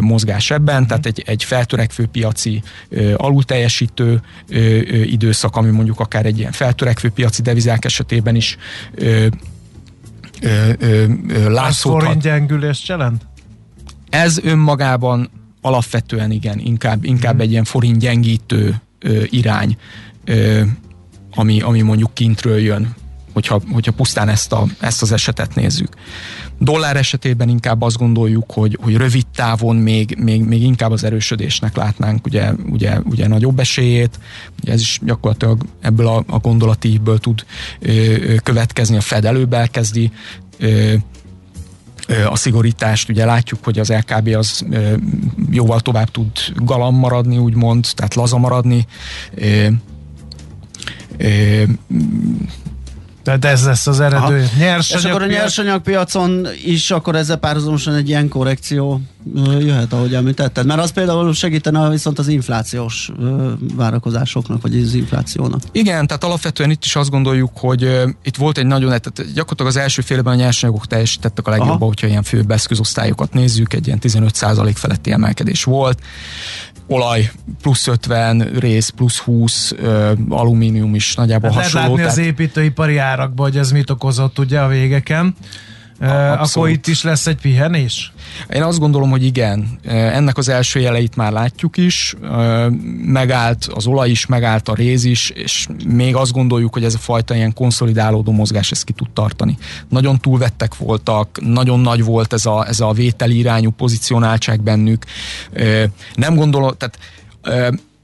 mozgás 0.00 0.50
ebben, 0.50 0.82
mm. 0.82 0.86
tehát 0.86 1.06
egy, 1.06 1.22
egy 1.26 1.44
feltörekvő 1.44 2.06
piaci 2.06 2.62
alulteljesítő 3.16 4.20
időszak, 5.04 5.56
ami 5.56 5.70
mondjuk 5.70 6.00
akár 6.00 6.26
egy 6.26 6.38
ilyen 6.38 6.52
feltörekvő 6.52 7.10
piaci 7.10 7.42
devizák 7.42 7.84
esetében 7.84 8.34
is 8.34 8.56
látszódhat. 11.46 12.20
gyengülést 12.20 12.88
jelent? 12.88 13.26
Ez 14.10 14.38
önmagában 14.42 15.30
alapvetően 15.60 16.30
igen, 16.30 16.58
inkább, 16.58 17.04
inkább 17.04 17.36
mm. 17.36 17.40
egy 17.40 17.50
ilyen 17.50 17.64
forint 17.64 17.98
gyengítő 17.98 18.80
irány, 19.24 19.76
ami, 21.34 21.60
ami 21.60 21.80
mondjuk 21.80 22.14
kintről 22.14 22.58
jön 22.58 22.94
hogyha, 23.36 23.60
hogyha 23.72 23.92
pusztán 23.92 24.28
ezt, 24.28 24.52
a, 24.52 24.64
ezt 24.80 25.02
az 25.02 25.12
esetet 25.12 25.54
nézzük. 25.54 25.94
Dollár 26.58 26.96
esetében 26.96 27.48
inkább 27.48 27.82
azt 27.82 27.96
gondoljuk, 27.96 28.52
hogy, 28.52 28.78
hogy 28.82 28.96
rövid 28.96 29.26
távon 29.34 29.76
még, 29.76 30.16
még, 30.18 30.44
még 30.44 30.62
inkább 30.62 30.90
az 30.90 31.04
erősödésnek 31.04 31.76
látnánk 31.76 32.26
ugye, 32.26 32.52
ugye, 32.70 32.98
ugye 33.04 33.28
nagyobb 33.28 33.58
esélyét. 33.58 34.18
Ugye 34.62 34.72
ez 34.72 34.80
is 34.80 35.00
gyakorlatilag 35.02 35.62
ebből 35.80 36.06
a, 36.06 36.24
a 36.26 36.38
gondolatívből 36.38 37.18
tud 37.18 37.44
ö, 37.80 38.34
következni. 38.42 38.96
A 38.96 39.00
Fed 39.00 39.24
előbb 39.24 39.52
elkezdi 39.52 40.12
ö, 40.58 40.94
a 42.28 42.36
szigorítást, 42.36 43.08
ugye 43.08 43.24
látjuk, 43.24 43.64
hogy 43.64 43.78
az 43.78 43.92
LKB 43.92 44.28
az 44.28 44.66
jóval 45.50 45.80
tovább 45.80 46.10
tud 46.10 46.30
galam 46.54 46.96
maradni, 46.96 47.38
úgymond, 47.38 47.86
tehát 47.94 48.14
laza 48.14 48.38
maradni. 48.38 48.86
Tehát 53.26 53.44
ez 53.44 53.64
lesz 53.64 53.86
az 53.86 54.00
eredő 54.00 54.24
Aha. 54.24 54.58
nyersanyag. 54.58 55.04
És 55.04 55.10
akkor 55.10 55.22
a 55.22 55.26
nyersanyagpiacon 55.26 56.46
is 56.64 56.90
akkor 56.90 57.16
ezzel 57.16 57.36
párhuzamosan 57.36 57.94
egy 57.94 58.08
ilyen 58.08 58.28
korrekció 58.28 59.00
jöhet, 59.58 59.92
ahogy 59.92 60.14
említetted. 60.14 60.66
Mert 60.66 60.80
az 60.80 60.90
például 60.90 61.34
segítene 61.34 61.88
viszont 61.88 62.18
az 62.18 62.28
inflációs 62.28 63.10
várakozásoknak, 63.74 64.62
vagy 64.62 64.80
az 64.80 64.94
inflációnak. 64.94 65.60
Igen, 65.72 66.06
tehát 66.06 66.24
alapvetően 66.24 66.70
itt 66.70 66.84
is 66.84 66.96
azt 66.96 67.10
gondoljuk, 67.10 67.50
hogy 67.54 67.82
itt 68.22 68.36
volt 68.36 68.58
egy 68.58 68.66
nagyon, 68.66 68.88
tehát 68.88 69.32
gyakorlatilag 69.32 69.72
az 69.72 69.76
első 69.76 70.02
félben 70.02 70.32
a 70.32 70.36
nyersanyagok 70.36 70.86
teljesítettek 70.86 71.46
a 71.46 71.50
legjobban, 71.50 71.88
hogyha 71.88 72.06
ilyen 72.06 72.22
főbb 72.22 72.50
eszközosztályokat 72.50 73.32
nézzük, 73.32 73.72
egy 73.72 73.86
ilyen 73.86 73.98
15% 74.02 74.72
feletti 74.74 75.12
emelkedés 75.12 75.64
volt 75.64 75.98
olaj 76.86 77.30
plusz 77.62 77.86
50, 77.86 78.38
rész 78.58 78.88
plusz 78.88 79.18
20, 79.18 79.72
uh, 79.72 80.10
alumínium 80.28 80.94
is 80.94 81.14
nagyjából 81.14 81.50
hát 81.50 81.62
hasonló. 81.62 81.94
Lehet 81.94 81.98
látni 81.98 82.12
tehát... 82.14 82.18
az 82.18 82.24
építőipari 82.32 82.96
árakban, 82.96 83.46
hogy 83.46 83.58
ez 83.58 83.70
mit 83.70 83.90
okozott 83.90 84.38
ugye 84.38 84.60
a 84.60 84.68
végeken. 84.68 85.34
Abszolút. 86.00 86.56
Akkor 86.56 86.68
itt 86.68 86.86
is 86.86 87.02
lesz 87.02 87.26
egy 87.26 87.40
pihenés? 87.40 88.12
Én 88.52 88.62
azt 88.62 88.78
gondolom, 88.78 89.10
hogy 89.10 89.24
igen. 89.24 89.78
Ennek 89.84 90.36
az 90.36 90.48
első 90.48 90.80
jeleit 90.80 91.16
már 91.16 91.32
látjuk 91.32 91.76
is. 91.76 92.14
Megállt 93.02 93.68
az 93.74 93.86
olaj 93.86 94.10
is, 94.10 94.26
megállt 94.26 94.68
a 94.68 94.74
réz 94.74 95.04
is, 95.04 95.30
és 95.30 95.66
még 95.88 96.14
azt 96.14 96.32
gondoljuk, 96.32 96.72
hogy 96.72 96.84
ez 96.84 96.94
a 96.94 96.98
fajta 96.98 97.34
ilyen 97.34 97.52
konszolidálódó 97.52 98.32
mozgás 98.32 98.70
ezt 98.70 98.84
ki 98.84 98.92
tud 98.92 99.10
tartani. 99.10 99.56
Nagyon 99.88 100.18
túlvettek 100.18 100.76
voltak, 100.76 101.38
nagyon 101.42 101.80
nagy 101.80 102.04
volt 102.04 102.32
ez 102.32 102.46
a, 102.46 102.66
ez 102.68 102.80
a 102.80 102.92
vételi 102.92 103.38
irányú 103.38 103.70
pozicionáltság 103.70 104.60
bennük. 104.60 105.04
Nem 106.14 106.34
gondolom, 106.34 106.72
tehát 106.76 106.98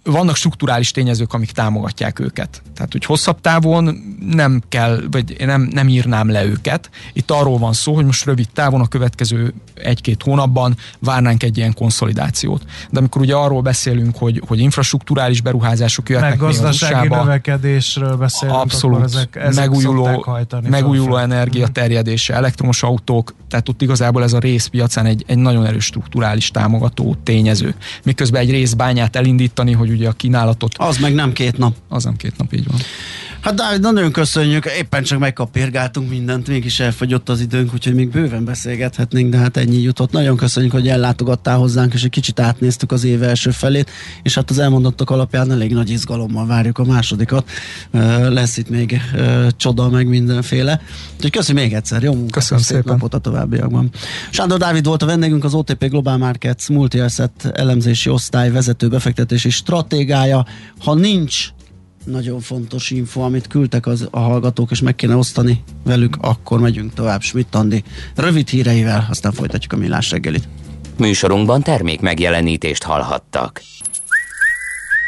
vannak 0.05 0.37
strukturális 0.37 0.91
tényezők, 0.91 1.33
amik 1.33 1.51
támogatják 1.51 2.19
őket. 2.19 2.62
Tehát, 2.75 2.93
hogy 2.93 3.05
hosszabb 3.05 3.41
távon 3.41 4.17
nem 4.31 4.62
kell, 4.69 5.01
vagy 5.11 5.37
nem, 5.38 5.69
nem 5.73 5.88
írnám 5.88 6.31
le 6.31 6.45
őket. 6.45 6.91
Itt 7.12 7.31
arról 7.31 7.59
van 7.59 7.73
szó, 7.73 7.95
hogy 7.95 8.05
most 8.05 8.25
rövid 8.25 8.49
távon 8.53 8.81
a 8.81 8.87
következő 8.87 9.55
egy-két 9.75 10.23
hónapban 10.23 10.77
várnánk 10.99 11.43
egy 11.43 11.57
ilyen 11.57 11.75
konszolidációt. 11.75 12.65
De 12.91 12.99
amikor 12.99 13.21
ugye 13.21 13.35
arról 13.35 13.61
beszélünk, 13.61 14.17
hogy, 14.17 14.43
hogy 14.47 14.61
infrastruktúrális 14.61 15.41
beruházások 15.41 16.09
jöhetnek 16.09 16.38
Meg 16.38 16.49
gazdasági 16.49 17.09
még 17.09 17.19
növekedésről 17.19 18.17
beszélünk, 18.17 18.59
abszolút, 18.59 19.03
ezek, 19.05 19.37
ezek 19.37 19.65
megújuló, 19.65 20.27
megújuló 20.69 21.17
energia 21.17 21.65
mhm. 21.65 21.73
terjedése, 21.73 22.35
elektromos 22.35 22.83
autók, 22.83 23.35
tehát 23.49 23.69
ott 23.69 23.83
igazából 23.83 24.23
ez 24.23 24.33
a 24.33 24.38
részpiacán 24.38 25.07
egy, 25.07 25.25
egy 25.27 25.38
nagyon 25.38 25.67
erős 25.67 25.85
strukturális 25.85 26.51
támogató 26.51 27.17
tényező. 27.23 27.75
Miközben 28.05 28.41
egy 28.41 28.51
részbányát 28.51 29.17
elindítani, 29.17 29.73
hogy 29.73 29.91
ugye 29.92 30.09
a 30.09 30.12
kínálatot... 30.12 30.74
Az 30.76 30.98
meg 30.98 31.14
nem 31.14 31.33
két 31.33 31.59
nap. 31.59 31.76
Az 31.88 32.05
nem 32.05 32.16
két 32.16 32.37
nap, 32.37 32.52
így 32.52 32.66
van. 32.66 32.81
Hát 33.42 33.55
Dávid, 33.55 33.81
nagyon 33.81 34.12
köszönjük, 34.12 34.64
éppen 34.78 35.02
csak 35.02 35.18
megkapirgáltunk 35.18 36.11
mindent, 36.11 36.48
mégis 36.48 36.81
elfogyott 36.81 37.28
az 37.28 37.40
időnk, 37.40 37.74
úgyhogy 37.74 37.94
még 37.94 38.11
bőven 38.11 38.44
beszélgethetnénk, 38.44 39.31
de 39.31 39.37
hát 39.37 39.57
ennyi 39.57 39.81
jutott. 39.81 40.12
Nagyon 40.12 40.37
köszönjük, 40.37 40.72
hogy 40.72 40.88
ellátogattál 40.88 41.57
hozzánk, 41.57 41.94
és 41.94 42.02
egy 42.02 42.11
kicsit 42.11 42.40
átnéztük 42.40 42.92
az 42.92 43.05
év 43.05 43.22
első 43.22 43.50
felét, 43.50 43.90
és 44.22 44.35
hát 44.35 44.50
az 44.50 44.59
elmondottak 44.59 45.11
alapján 45.11 45.50
elég 45.50 45.72
nagy 45.72 45.90
izgalommal 45.90 46.46
várjuk 46.46 46.78
a 46.78 46.85
másodikat. 46.85 47.50
Lesz 48.28 48.57
itt 48.57 48.68
még 48.68 49.00
csoda, 49.57 49.88
meg 49.88 50.07
mindenféle. 50.07 50.81
Úgyhogy 51.16 51.31
köszönjük 51.31 51.64
még 51.64 51.74
egyszer, 51.74 52.02
jó 52.02 52.12
munkát, 52.12 52.33
Köszönöm 52.33 52.62
szépen. 52.62 52.83
napot 52.85 53.14
a 53.14 53.18
továbbiakban. 53.18 53.90
Sándor 54.31 54.59
Dávid 54.59 54.85
volt 54.85 55.02
a 55.02 55.07
vendégünk, 55.07 55.44
az 55.44 55.55
OTP 55.55 55.88
Global 55.88 56.16
Markets 56.16 56.68
multi-asset 56.68 57.52
elemzési 57.55 58.11
osztály 58.11 58.50
vezető 58.50 58.88
befektetési 58.88 59.50
stratégája. 59.50 60.46
Ha 60.78 60.94
nincs 60.94 61.48
nagyon 62.05 62.41
fontos 62.41 62.91
info, 62.91 63.21
amit 63.21 63.47
küldtek 63.47 63.87
az, 63.87 64.09
a 64.11 64.19
hallgatók, 64.19 64.71
és 64.71 64.81
meg 64.81 64.95
kéne 64.95 65.17
osztani 65.17 65.62
velük, 65.85 66.17
akkor 66.21 66.61
megyünk 66.61 66.95
tovább. 66.95 67.23
Schmidt 67.23 67.55
Andi 67.55 67.83
rövid 68.17 68.49
híreivel, 68.49 69.07
aztán 69.11 69.33
folytatjuk 69.33 69.73
a 69.73 69.77
millás 69.77 70.11
reggelit. 70.11 70.49
Műsorunkban 70.97 71.62
termék 71.62 72.01
megjelenítést 72.01 72.83
hallhattak. 72.83 73.62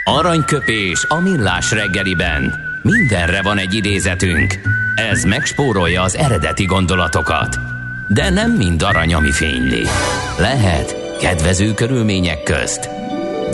Aranyköpés 0.04 1.04
a 1.08 1.20
millás 1.20 1.70
reggeliben. 1.70 2.54
Mindenre 2.82 3.42
van 3.42 3.58
egy 3.58 3.74
idézetünk. 3.74 4.60
Ez 5.10 5.24
megspórolja 5.24 6.02
az 6.02 6.16
eredeti 6.16 6.64
gondolatokat. 6.64 7.58
De 8.08 8.30
nem 8.30 8.52
mind 8.52 8.82
arany, 8.82 9.14
ami 9.14 9.30
fényli. 9.30 9.82
Lehet 10.38 11.16
kedvező 11.20 11.74
körülmények 11.74 12.42
közt 12.42 13.03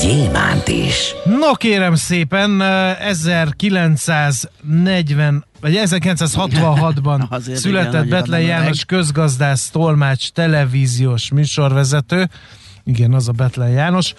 gyémánt 0.01 0.69
is. 0.69 1.15
No 1.25 1.53
kérem 1.53 1.95
szépen, 1.95 2.63
1940 2.63 5.45
vagy 5.61 5.81
1966-ban 5.85 7.41
született 7.55 8.09
Betlen 8.09 8.41
János 8.41 8.85
közgazdász, 8.85 9.71
tolmács, 9.71 10.31
televíziós 10.31 11.31
műsorvezető. 11.31 12.29
Igen, 12.85 13.13
az 13.13 13.29
a 13.29 13.33
Betlen 13.33 13.71
János 13.71 14.15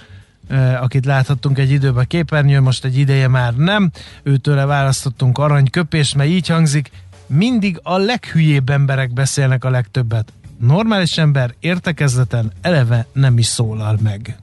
akit 0.81 1.05
láthattunk 1.05 1.57
egy 1.57 1.71
időben 1.71 2.07
képernyőn, 2.07 2.61
most 2.61 2.85
egy 2.85 2.97
ideje 2.97 3.27
már 3.27 3.55
nem. 3.55 3.91
Őtőle 4.23 4.65
választottunk 4.65 5.37
aranyköpést, 5.37 6.15
mert 6.15 6.29
így 6.29 6.47
hangzik, 6.47 6.91
mindig 7.27 7.79
a 7.83 7.97
leghülyébb 7.97 8.69
emberek 8.69 9.13
beszélnek 9.13 9.65
a 9.65 9.69
legtöbbet. 9.69 10.33
Normális 10.59 11.17
ember 11.17 11.53
értekezleten 11.59 12.51
eleve 12.61 13.05
nem 13.13 13.37
is 13.37 13.45
szólal 13.45 13.97
meg. 14.01 14.35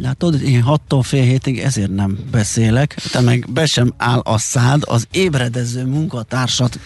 Látod, 0.00 0.42
én 0.42 0.62
hattól 0.62 1.02
fél 1.02 1.22
hétig 1.22 1.58
ezért 1.58 1.94
nem 1.94 2.18
beszélek, 2.30 2.94
te 2.94 3.20
meg 3.20 3.46
be 3.48 3.66
sem 3.66 3.94
áll 3.96 4.18
a 4.18 4.38
szád, 4.38 4.82
az 4.86 5.06
ébredező 5.10 5.84
munkatársat 5.84 6.78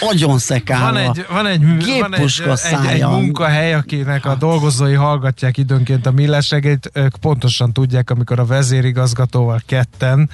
agyon 0.00 0.38
szekálva, 0.38 0.84
van 0.84 0.96
egy, 0.96 1.26
van 1.30 1.46
egy, 1.46 1.60
van 2.00 2.14
egy, 2.14 2.42
egy, 2.62 2.86
egy 2.86 3.06
munkahely, 3.06 3.74
akinek 3.74 4.24
hát. 4.24 4.34
a 4.34 4.36
dolgozói 4.36 4.94
hallgatják 4.94 5.56
időnként 5.56 6.06
a 6.06 6.10
millásegét, 6.10 6.90
ők 6.94 7.16
pontosan 7.16 7.72
tudják, 7.72 8.10
amikor 8.10 8.38
a 8.38 8.44
vezérigazgatóval 8.44 9.60
ketten 9.66 10.30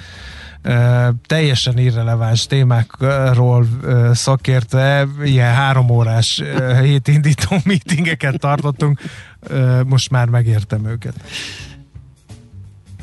teljesen 1.27 1.79
irreleváns 1.79 2.47
témákról 2.47 3.67
szakértve, 4.13 5.07
ilyen 5.25 5.55
három 5.55 5.91
órás 5.91 6.43
hétindító 6.81 7.57
meetingeket 7.65 8.39
tartottunk, 8.39 9.01
most 9.87 10.11
már 10.11 10.29
megértem 10.29 10.87
őket. 10.87 11.15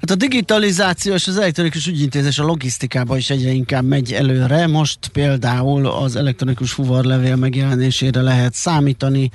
Hát 0.00 0.10
a 0.10 0.14
digitalizáció 0.14 1.14
és 1.14 1.26
az 1.26 1.36
elektronikus 1.36 1.86
ügyintézés 1.86 2.38
a 2.38 2.44
logisztikában 2.44 3.16
is 3.16 3.30
egyre 3.30 3.50
inkább 3.50 3.84
megy 3.84 4.12
előre. 4.12 4.66
Most 4.66 4.98
például 5.12 5.86
az 5.86 6.16
elektronikus 6.16 6.72
fuvarlevél 6.72 7.36
megjelenésére 7.36 8.20
lehet 8.20 8.54
számítani. 8.54 9.30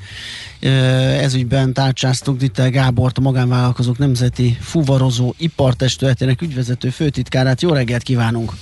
Ezügyben 1.19 1.73
tárcsáztuk 1.73 2.37
Dieter 2.37 2.69
Gábort, 2.69 3.17
a 3.17 3.21
magánvállalkozók 3.21 3.97
nemzeti 3.97 4.57
fuvarozó 4.61 5.33
ipartestületének 5.37 6.41
ügyvezető 6.41 6.89
főtitkárát. 6.89 7.61
Jó 7.61 7.69
reggelt 7.69 8.03
kívánunk! 8.03 8.53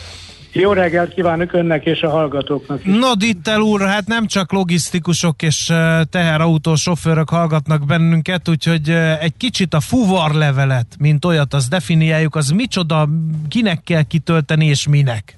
Jó 0.54 0.74
reggelt 0.74 1.14
kívánok 1.14 1.54
önnek 1.54 1.86
és 1.86 2.02
a 2.02 2.10
hallgatóknak 2.10 2.86
is. 2.86 2.96
No, 3.00 3.16
Dittel 3.16 3.60
úr, 3.60 3.82
hát 3.82 4.08
nem 4.08 4.28
csak 4.28 4.52
logisztikusok 4.52 5.42
és 5.42 5.72
teherautós 6.10 6.82
sofőrök 6.82 7.30
hallgatnak 7.30 7.86
bennünket, 7.86 8.50
úgyhogy 8.50 8.90
egy 9.20 9.34
kicsit 9.38 9.74
a 9.74 9.80
fuvarlevelet, 9.80 10.88
mint 11.00 11.26
olyat, 11.26 11.54
az 11.54 11.68
definiáljuk, 11.68 12.36
az 12.36 12.50
micsoda, 12.50 13.10
kinek 13.50 13.84
kell 13.84 14.04
kitölteni 14.04 14.66
és 14.66 14.88
minek? 14.88 15.38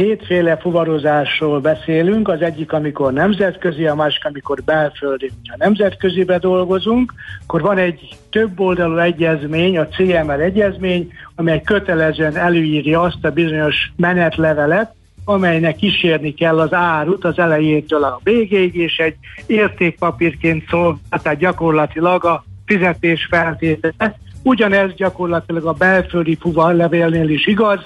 Kétféle 0.00 0.56
fuvarozásról 0.56 1.60
beszélünk, 1.60 2.28
az 2.28 2.40
egyik, 2.40 2.72
amikor 2.72 3.12
nemzetközi, 3.12 3.86
a 3.86 3.94
másik, 3.94 4.24
amikor 4.24 4.62
belföldi. 4.64 5.30
Ha 5.48 5.54
nemzetközibe 5.58 6.38
dolgozunk, 6.38 7.12
akkor 7.42 7.60
van 7.60 7.78
egy 7.78 8.08
több 8.30 8.60
oldalú 8.60 8.96
egyezmény, 8.96 9.78
a 9.78 9.88
CMR 9.88 10.40
egyezmény, 10.40 11.12
amely 11.34 11.62
kötelezően 11.62 12.36
előírja 12.36 13.00
azt 13.00 13.24
a 13.24 13.30
bizonyos 13.30 13.92
menetlevelet, 13.96 14.94
amelynek 15.24 15.76
kísérni 15.76 16.34
kell 16.34 16.60
az 16.60 16.72
árut 16.72 17.24
az 17.24 17.38
elejétől 17.38 18.04
a 18.04 18.20
végéig, 18.22 18.74
és 18.74 18.96
egy 18.96 19.16
értékpapírként 19.46 20.68
szól, 20.68 20.98
tehát 21.10 21.38
gyakorlatilag 21.38 22.24
a 22.24 22.44
fizetés 22.66 23.26
feltétele. 23.30 24.18
Ugyanez 24.42 24.94
gyakorlatilag 24.94 25.64
a 25.64 25.72
belföldi 25.72 26.36
fuvarlevélnél 26.40 27.28
is 27.28 27.46
igaz, 27.46 27.80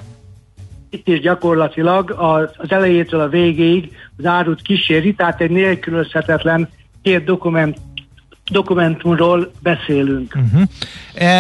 itt 0.94 1.09
is 1.09 1.20
gyakorlatilag 1.20 2.11
az 2.57 2.70
elejétől 2.70 3.20
a 3.20 3.28
végéig 3.28 3.90
az 4.18 4.26
árut 4.26 4.62
kíséri, 4.62 5.14
tehát 5.14 5.40
egy 5.40 5.50
nélkülözhetetlen 5.50 6.68
két 7.02 7.24
dokument, 7.24 7.76
dokumentumról 8.50 9.50
beszélünk. 9.62 10.37
Uh-huh. 10.37 10.62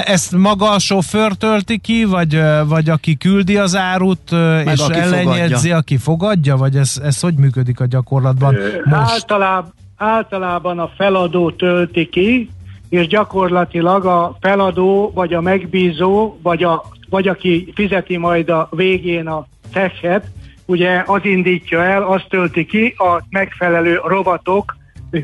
Ezt 0.04 0.32
maga 0.32 0.70
a 0.70 0.78
sofőr 0.78 1.32
tölti 1.32 1.78
ki, 1.78 2.04
vagy, 2.04 2.40
vagy 2.66 2.88
aki 2.88 3.16
küldi 3.16 3.56
az 3.56 3.76
árut, 3.76 4.30
Meg 4.30 4.68
és 4.72 4.80
aki 4.80 4.98
ellenjegyzi, 4.98 5.54
fogadja. 5.54 5.76
aki 5.76 5.96
fogadja, 5.96 6.56
vagy 6.56 6.76
ez, 6.76 7.00
ez 7.02 7.20
hogy 7.20 7.34
működik 7.34 7.80
a 7.80 7.86
gyakorlatban 7.86 8.54
most? 8.84 9.12
Általában, 9.12 9.72
általában 9.96 10.78
a 10.78 10.90
feladó 10.96 11.50
tölti 11.50 12.08
ki, 12.08 12.50
és 12.88 13.06
gyakorlatilag 13.06 14.04
a 14.04 14.36
feladó, 14.40 15.10
vagy 15.14 15.32
a 15.34 15.40
megbízó, 15.40 16.38
vagy 16.42 16.62
a 16.62 16.84
vagy 17.10 17.28
aki 17.28 17.72
fizeti 17.74 18.16
majd 18.16 18.48
a 18.48 18.68
végén 18.70 19.26
a 19.26 19.46
teshet, 19.72 20.26
ugye 20.66 21.02
az 21.06 21.24
indítja 21.24 21.84
el, 21.84 22.02
azt 22.02 22.28
tölti 22.28 22.66
ki 22.66 22.94
a 22.98 23.22
megfelelő 23.30 24.00
rovatok 24.06 24.76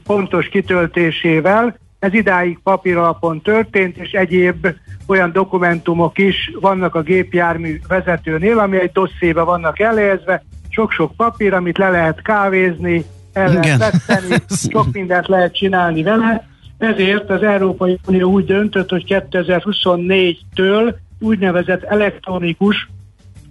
pontos 0.04 0.48
kitöltésével. 0.48 1.78
Ez 1.98 2.14
idáig 2.14 2.58
papíralapon 2.62 3.40
történt, 3.40 3.96
és 3.96 4.10
egyéb 4.10 4.66
olyan 5.06 5.32
dokumentumok 5.32 6.18
is 6.18 6.50
vannak 6.60 6.94
a 6.94 7.02
gépjármű 7.02 7.80
vezetőnél, 7.88 8.58
ami 8.58 8.80
egy 8.80 8.92
dosszébe 8.92 9.42
vannak 9.42 9.80
elhelyezve, 9.80 10.42
sok-sok 10.68 11.12
papír, 11.16 11.52
amit 11.52 11.78
le 11.78 11.90
lehet 11.90 12.22
kávézni, 12.22 13.04
el 13.32 13.52
lehet 13.52 13.78
veszteni, 13.78 14.42
sok 14.72 14.92
mindent 14.92 15.28
lehet 15.28 15.54
csinálni 15.54 16.02
vele. 16.02 16.48
Ezért 16.78 17.30
az 17.30 17.42
Európai 17.42 17.98
Unió 18.06 18.30
úgy 18.30 18.44
döntött, 18.44 18.88
hogy 18.88 19.04
2024-től 19.30 20.94
úgynevezett 21.20 21.82
elektronikus 21.82 22.88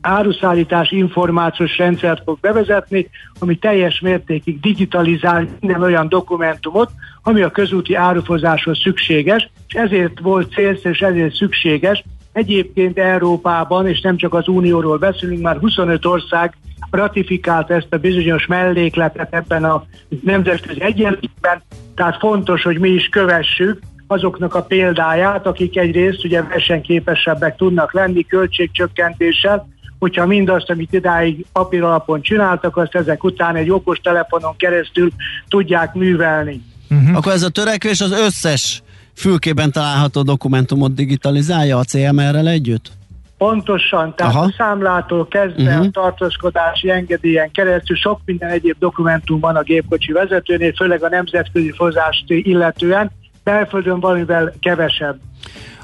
áruszállítás 0.02 0.92
információs 0.92 1.78
rendszert 1.78 2.24
fog 2.24 2.40
bevezetni, 2.40 3.10
ami 3.40 3.56
teljes 3.56 4.00
mértékig 4.00 4.60
digitalizál 4.60 5.48
minden 5.60 5.82
olyan 5.82 6.10
dokumentumot, 6.10 6.90
ami 7.24 7.42
a 7.42 7.52
közúti 7.52 7.96
árufozáshoz 7.96 8.80
szükséges, 8.80 9.50
és 9.68 9.74
ezért 9.74 10.20
volt 10.20 10.54
célszerű, 10.54 10.94
és 10.94 11.02
ezért 11.02 11.36
szükséges. 11.36 12.04
Egyébként 12.34 13.00
Európában, 13.00 13.88
és 13.88 14.02
nem 14.02 14.18
csak 14.18 14.34
az 14.34 14.48
Unióról 14.48 14.98
beszélünk, 14.98 15.42
már 15.42 15.58
25 15.58 16.06
ország 16.06 16.58
ratifikált 16.92 17.72
ezt 17.72 17.94
a 17.94 17.98
bizonyos 17.98 18.46
mellékletet 18.46 19.34
ebben 19.34 19.64
a 19.64 19.84
nemzetközi 20.24 20.82
egyenlítben, 20.82 21.62
tehát 21.96 22.18
fontos, 22.20 22.64
hogy 22.64 22.80
mi 22.80 22.90
is 22.90 23.08
kövessük, 23.08 23.80
azoknak 24.12 24.56
a 24.56 24.62
példáját, 24.62 25.46
akik 25.46 25.78
egyrészt 25.78 26.24
ugye 26.24 26.44
versenyképesebbek 26.44 27.56
tudnak 27.56 27.94
lenni 27.94 28.26
költségcsökkentéssel, 28.26 29.68
hogyha 30.00 30.26
mindazt, 30.26 30.70
amit 30.70 30.94
idáig 30.94 31.46
papír 31.54 31.84
alapon 31.84 32.22
csináltak, 32.22 32.78
azt 32.78 32.96
ezek 32.96 33.24
után 33.24 33.56
egy 33.56 33.70
okos 33.70 34.00
telefonon 34.00 34.56
keresztül 34.58 35.10
tudják 35.48 35.94
művelni. 35.94 36.62
Uh-huh. 36.90 37.18
Akkor 37.18 37.32
ez 37.32 37.44
a 37.44 37.50
törekvés 37.50 38.02
az 38.02 38.12
összes 38.12 38.82
fülkében 39.14 39.72
található 39.72 40.22
dokumentumot 40.22 40.94
digitalizálja 40.94 41.78
a 41.78 41.84
CMR-rel 41.84 42.48
együtt? 42.48 42.92
Pontosan, 43.38 44.16
tehát 44.16 44.36
Aha. 44.36 44.44
a 44.44 44.54
számlától 44.58 45.28
kezdve 45.28 45.72
uh-huh. 45.72 45.86
a 45.86 45.90
tartózkodási 45.92 46.90
engedélyen 46.90 47.52
keresztül 47.52 47.96
sok 47.96 48.20
minden 48.26 48.50
egyéb 48.50 48.76
dokumentum 48.80 49.40
van 49.40 49.56
a 49.56 49.62
gépkocsi 49.62 50.12
vezetőnél, 50.12 50.74
főleg 50.74 51.04
a 51.04 51.10
nemzetközi 51.10 51.72
fozást 51.72 52.24
illetően, 52.28 53.12
belföldön 53.50 54.00
valamivel 54.00 54.54
kevesebb. 54.60 55.20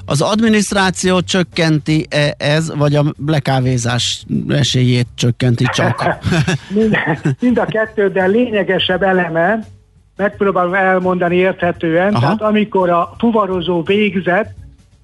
Az 0.04 0.20
adminisztráció 0.20 1.20
csökkenti 1.20 2.06
-e 2.10 2.34
ez, 2.38 2.76
vagy 2.76 2.94
a 2.94 3.04
lekávézás 3.26 4.24
esélyét 4.48 5.06
csökkenti 5.14 5.64
csak? 5.72 6.18
mind, 6.74 6.96
mind 7.40 7.58
a 7.58 7.64
kettő, 7.64 8.08
de 8.08 8.26
lényegesebb 8.26 9.02
eleme, 9.02 9.64
megpróbálom 10.16 10.74
elmondani 10.74 11.36
érthetően, 11.36 12.14
Aha. 12.14 12.20
tehát 12.20 12.42
amikor 12.42 12.90
a 12.90 13.14
fuvarozó 13.18 13.82
végzett, 13.82 14.54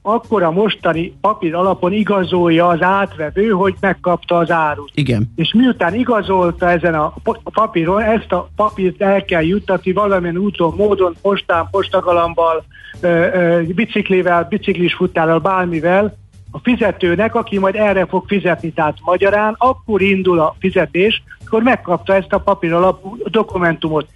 akkor 0.02 0.42
a 0.42 0.50
mostani 0.50 1.14
papír 1.20 1.54
alapon 1.54 1.92
igazolja 1.92 2.66
az 2.66 2.82
átvevő, 2.82 3.48
hogy 3.48 3.74
megkapta 3.80 4.36
az 4.36 4.50
árut. 4.50 4.90
Igen. 4.94 5.32
És 5.36 5.52
miután 5.54 5.94
igazolta 5.94 6.70
ezen 6.70 6.94
a 6.94 7.14
papíron, 7.52 8.02
ezt 8.02 8.32
a 8.32 8.48
papírt 8.56 9.02
el 9.02 9.24
kell 9.24 9.42
juttatni 9.42 9.92
valamilyen 9.92 10.36
úton, 10.36 10.74
módon, 10.76 11.16
postán, 11.22 11.68
postagalambal, 11.70 12.64
biciklivel, 13.74 14.46
biciklis 14.48 14.94
futállal, 14.94 15.38
bármivel 15.38 16.20
a 16.50 16.58
fizetőnek, 16.58 17.34
aki 17.34 17.58
majd 17.58 17.74
erre 17.74 18.06
fog 18.06 18.24
fizetni, 18.26 18.72
tehát 18.72 18.96
magyarán, 19.04 19.54
akkor 19.58 20.02
indul 20.02 20.40
a 20.40 20.54
fizetés, 20.58 21.22
akkor 21.46 21.62
megkapta 21.62 22.14
ezt 22.14 22.32
a 22.32 22.38
papír 22.38 22.72
alapú 22.72 23.16
dokumentumot. 23.24 24.06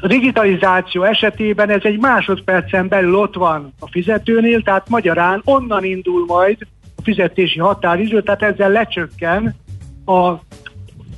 A 0.00 0.06
digitalizáció 0.06 1.02
esetében 1.02 1.70
ez 1.70 1.80
egy 1.82 1.98
másodpercen 1.98 2.88
belül 2.88 3.14
ott 3.14 3.34
van 3.34 3.72
a 3.80 3.88
fizetőnél, 3.90 4.62
tehát 4.62 4.88
magyarán 4.88 5.40
onnan 5.44 5.84
indul 5.84 6.24
majd 6.26 6.56
a 6.96 7.02
fizetési 7.02 7.58
határidő, 7.58 8.22
tehát 8.22 8.42
ezzel 8.42 8.70
lecsökken 8.70 9.54
a 10.06 10.32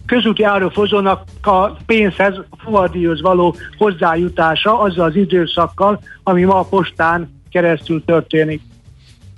közúti 0.07 0.43
árufozónak 0.43 1.23
a 1.43 1.71
pénzhez, 1.71 2.37
a 2.37 2.57
fuvardíjhoz 2.59 3.21
való 3.21 3.57
hozzájutása 3.79 4.79
azzal 4.81 5.07
az 5.07 5.17
időszakkal, 5.17 6.01
ami 6.23 6.43
ma 6.43 6.59
a 6.59 6.65
postán 6.65 7.43
keresztül 7.51 8.05
történik. 8.05 8.61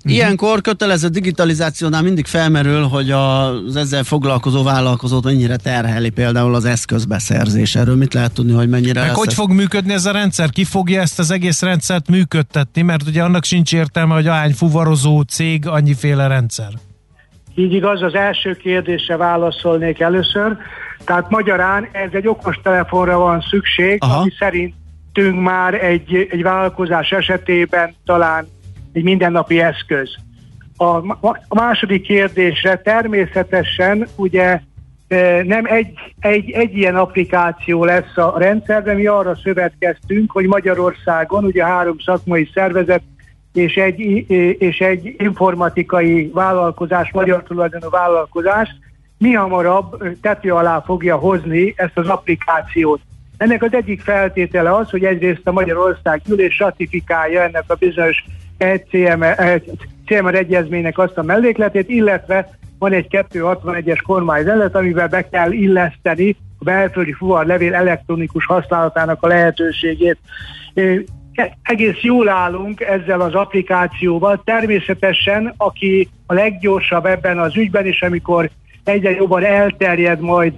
Mhm. 0.07 0.15
Ilyenkor 0.15 0.61
kötelező 0.61 1.09
digitalizációnál 1.09 2.03
mindig 2.03 2.27
felmerül, 2.27 2.83
hogy 2.83 3.11
az 3.11 3.77
ezzel 3.77 4.05
foglalkozó 4.05 4.63
vállalkozót 4.63 5.25
mennyire 5.25 5.57
terheli 5.57 6.11
például 6.11 6.55
az 6.55 6.65
eszközbeszerzés. 6.65 7.75
Erről 7.75 7.97
mit 7.97 8.15
lehet 8.15 8.33
tudni, 8.33 8.53
hogy 8.53 8.69
mennyire 8.69 9.01
Meg 9.01 9.15
hogy 9.15 9.27
ez? 9.27 9.35
fog 9.35 9.51
működni 9.53 9.93
ez 9.93 10.07
a 10.07 10.13
rendszer? 10.13 10.51
Ki 10.51 10.65
fogja 10.65 11.01
ezt 11.01 11.19
az 11.19 11.31
egész 11.31 11.63
rendszert 11.63 12.09
működtetni? 12.09 12.83
Mert 12.83 13.07
ugye 13.07 13.23
annak 13.23 13.45
sincs 13.45 13.73
értelme, 13.73 14.15
hogy 14.15 14.27
ahány 14.27 14.53
fuvarozó 14.53 15.21
cég, 15.21 15.67
annyiféle 15.67 16.27
rendszer. 16.27 16.71
Így 17.55 17.73
igaz, 17.73 18.03
az 18.03 18.15
első 18.15 18.55
kérdésre 18.55 19.17
válaszolnék 19.17 20.01
először. 20.01 20.57
Tehát 21.05 21.31
magyarán 21.31 21.89
ez 21.93 22.11
egy 22.13 22.29
okos 22.29 22.61
telefonra 22.63 23.19
van 23.19 23.45
szükség, 23.51 23.99
Aha. 24.01 24.21
ami 24.21 24.31
szerintünk 24.39 25.43
már 25.43 25.75
egy, 25.75 26.29
egy 26.31 26.43
vállalkozás 26.43 27.11
esetében 27.11 27.95
talán 28.05 28.47
egy 28.97 29.03
mindennapi 29.03 29.61
eszköz. 29.61 30.15
A, 30.77 31.17
második 31.49 32.03
kérdésre 32.03 32.77
természetesen 32.77 34.07
ugye 34.17 34.61
e, 35.09 35.43
nem 35.43 35.65
egy, 35.65 35.93
egy, 36.19 36.51
egy 36.51 36.77
ilyen 36.77 36.97
applikáció 36.97 37.85
lesz 37.85 38.17
a 38.17 38.35
rendszerben, 38.39 38.97
mi 38.97 39.07
arra 39.07 39.37
szövetkeztünk, 39.43 40.31
hogy 40.31 40.47
Magyarországon 40.47 41.45
ugye 41.45 41.65
három 41.65 41.97
szakmai 41.99 42.51
szervezet 42.55 43.03
és 43.53 43.75
egy, 43.75 44.01
és 44.59 44.79
egy 44.79 45.15
informatikai 45.19 46.31
vállalkozás, 46.35 47.11
magyar 47.13 47.43
tulajdonú 47.43 47.91
vállalkozás 47.91 48.69
mi 49.19 49.33
hamarabb 49.33 50.19
tető 50.21 50.53
alá 50.53 50.83
fogja 50.87 51.17
hozni 51.17 51.75
ezt 51.77 51.99
az 51.99 52.09
applikációt. 52.09 53.01
Ennek 53.37 53.63
az 53.63 53.75
egyik 53.75 54.01
feltétele 54.01 54.75
az, 54.75 54.91
hogy 54.91 55.05
egyrészt 55.05 55.47
a 55.47 55.53
Magyarország 55.53 56.21
ülés 56.29 56.59
ratifikálja 56.59 57.43
ennek 57.43 57.65
a 57.67 57.75
bizonyos 57.75 58.25
CMR, 58.59 59.63
CMR 60.07 60.35
egyezménynek 60.35 60.99
azt 60.99 61.19
a 61.19 61.23
mellékletét, 61.23 61.89
illetve 61.89 62.51
van 62.79 62.93
egy 62.93 63.07
261-es 63.11 64.01
kormányzat, 64.07 64.75
amivel 64.75 65.09
be 65.09 65.29
kell 65.29 65.53
illeszteni 65.53 66.37
a 66.59 66.65
belföldi 66.65 67.13
fuvar 67.13 67.47
levél 67.47 67.75
elektronikus 67.75 68.47
használatának 68.47 69.23
a 69.23 69.27
lehetőségét 69.27 70.19
egész 71.63 72.01
jól 72.01 72.29
állunk 72.29 72.81
ezzel 72.81 73.21
az 73.21 73.35
applikációval. 73.35 74.43
Természetesen, 74.45 75.55
aki 75.57 76.09
a 76.27 76.35
leggyorsabb 76.35 77.07
ebben 77.07 77.39
az 77.39 77.57
ügyben, 77.57 77.87
és 77.87 78.03
amikor 78.03 78.51
egyre 78.85 79.11
jobban 79.11 79.45
elterjed 79.45 80.21
majd 80.21 80.53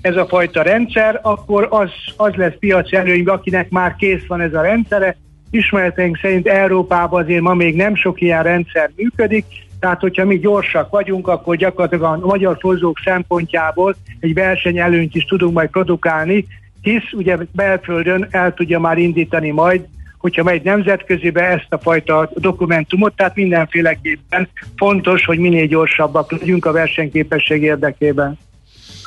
ez 0.00 0.16
a 0.16 0.26
fajta 0.26 0.62
rendszer, 0.62 1.20
akkor 1.22 1.66
az, 1.70 1.90
az 2.16 2.34
lesz 2.34 2.58
piaci 2.58 2.96
előny, 2.96 3.24
akinek 3.24 3.70
már 3.70 3.96
kész 3.96 4.26
van 4.26 4.40
ez 4.40 4.54
a 4.54 4.62
rendszere. 4.62 5.16
Ismereteink 5.54 6.18
szerint 6.22 6.46
Európában 6.46 7.22
azért 7.22 7.40
ma 7.40 7.54
még 7.54 7.76
nem 7.76 7.94
sok 7.94 8.20
ilyen 8.20 8.42
rendszer 8.42 8.90
működik, 8.96 9.44
tehát 9.80 10.00
hogyha 10.00 10.24
mi 10.24 10.38
gyorsak 10.38 10.90
vagyunk, 10.90 11.28
akkor 11.28 11.56
gyakorlatilag 11.56 12.22
a 12.22 12.26
magyar 12.26 12.56
fozók 12.60 12.98
szempontjából 13.04 13.96
egy 14.20 14.34
versenyelőnyt 14.34 15.14
is 15.14 15.24
tudunk 15.24 15.54
majd 15.54 15.70
produkálni, 15.70 16.46
hisz 16.80 17.12
ugye 17.12 17.36
belföldön 17.52 18.26
el 18.30 18.54
tudja 18.54 18.80
már 18.80 18.98
indítani 18.98 19.50
majd 19.50 19.86
hogyha 20.18 20.42
megy 20.42 20.62
nemzetközibe 20.62 21.42
ezt 21.42 21.66
a 21.68 21.78
fajta 21.78 22.30
dokumentumot, 22.34 23.16
tehát 23.16 23.34
mindenféleképpen 23.34 24.48
fontos, 24.76 25.24
hogy 25.24 25.38
minél 25.38 25.66
gyorsabbak 25.66 26.32
legyünk 26.32 26.66
a 26.66 26.72
versenyképesség 26.72 27.62
érdekében. 27.62 28.38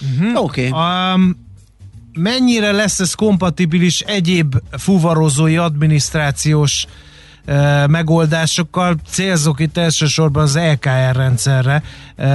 Uh-huh. 0.02 0.44
Oké. 0.44 0.68
Okay. 0.68 0.80
Um, 1.14 1.47
mennyire 2.18 2.72
lesz 2.72 3.00
ez 3.00 3.14
kompatibilis 3.14 4.00
egyéb 4.00 4.56
fuvarozói 4.72 5.58
adminisztrációs 5.58 6.86
uh, 7.48 7.88
megoldásokkal? 7.88 8.96
Célzok 9.08 9.60
itt 9.60 9.78
elsősorban 9.78 10.44
az 10.44 10.60
LKR 10.72 11.16
rendszerre, 11.16 11.82
uh, 12.18 12.26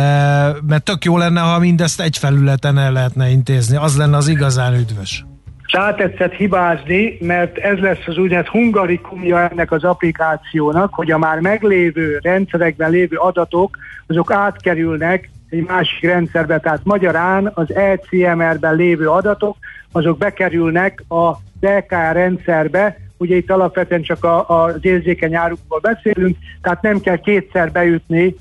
mert 0.66 0.84
tök 0.84 1.04
jó 1.04 1.18
lenne, 1.18 1.40
ha 1.40 1.58
mindezt 1.58 2.00
egy 2.00 2.18
felületen 2.18 2.78
el 2.78 2.92
lehetne 2.92 3.28
intézni. 3.28 3.76
Az 3.76 3.96
lenne 3.96 4.16
az 4.16 4.28
igazán 4.28 4.74
üdvös 4.74 5.24
rátetszett 5.72 6.32
hibázni, 6.32 7.16
mert 7.20 7.58
ez 7.58 7.78
lesz 7.78 8.06
az 8.06 8.16
úgynevezett 8.16 8.50
hungarikumja 8.50 9.48
ennek 9.48 9.72
az 9.72 9.84
applikációnak, 9.84 10.94
hogy 10.94 11.10
a 11.10 11.18
már 11.18 11.40
meglévő 11.40 12.18
rendszerekben 12.22 12.90
lévő 12.90 13.16
adatok, 13.16 13.76
azok 14.06 14.32
átkerülnek 14.32 15.30
egy 15.52 15.64
másik 15.66 16.00
rendszerbe, 16.00 16.58
tehát 16.58 16.80
magyarán 16.82 17.50
az 17.54 17.74
ECMR-ben 17.74 18.74
lévő 18.74 19.08
adatok, 19.08 19.56
azok 19.92 20.18
bekerülnek 20.18 21.04
a 21.08 21.30
LKR 21.60 22.12
rendszerbe, 22.12 22.96
ugye 23.16 23.36
itt 23.36 23.50
alapvetően 23.50 24.02
csak 24.02 24.24
a, 24.24 24.64
az 24.64 24.78
érzékeny 24.80 25.34
árukról 25.34 25.80
beszélünk, 25.80 26.36
tehát 26.62 26.82
nem 26.82 27.00
kell 27.00 27.16
kétszer 27.16 27.72
bejutni 27.72 28.34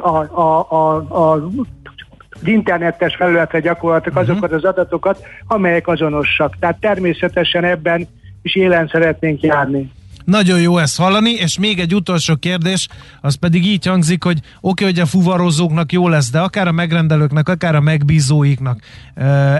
a, 0.00 0.40
a, 0.40 0.70
a, 0.70 0.94
a 0.96 1.50
az 2.40 2.48
internetes 2.48 3.16
felületre 3.16 3.60
gyakorlatilag 3.60 4.16
uh-huh. 4.18 4.30
azokat 4.30 4.52
az 4.52 4.64
adatokat, 4.64 5.26
amelyek 5.46 5.88
azonosak. 5.88 6.56
Tehát 6.58 6.80
természetesen 6.80 7.64
ebben 7.64 8.08
is 8.42 8.54
élen 8.54 8.88
szeretnénk 8.88 9.40
járni. 9.40 9.90
Nagyon 10.26 10.60
jó 10.60 10.78
ezt 10.78 10.98
hallani, 10.98 11.30
és 11.30 11.58
még 11.58 11.78
egy 11.78 11.94
utolsó 11.94 12.36
kérdés, 12.36 12.88
az 13.20 13.34
pedig 13.34 13.66
így 13.66 13.86
hangzik, 13.86 14.22
hogy 14.22 14.38
oké, 14.38 14.48
okay, 14.60 14.86
hogy 14.86 14.98
a 15.00 15.06
fuvarozóknak 15.06 15.92
jó 15.92 16.08
lesz, 16.08 16.30
de 16.30 16.38
akár 16.38 16.66
a 16.66 16.72
megrendelőknek, 16.72 17.48
akár 17.48 17.74
a 17.74 17.80
megbízóiknak 17.80 18.80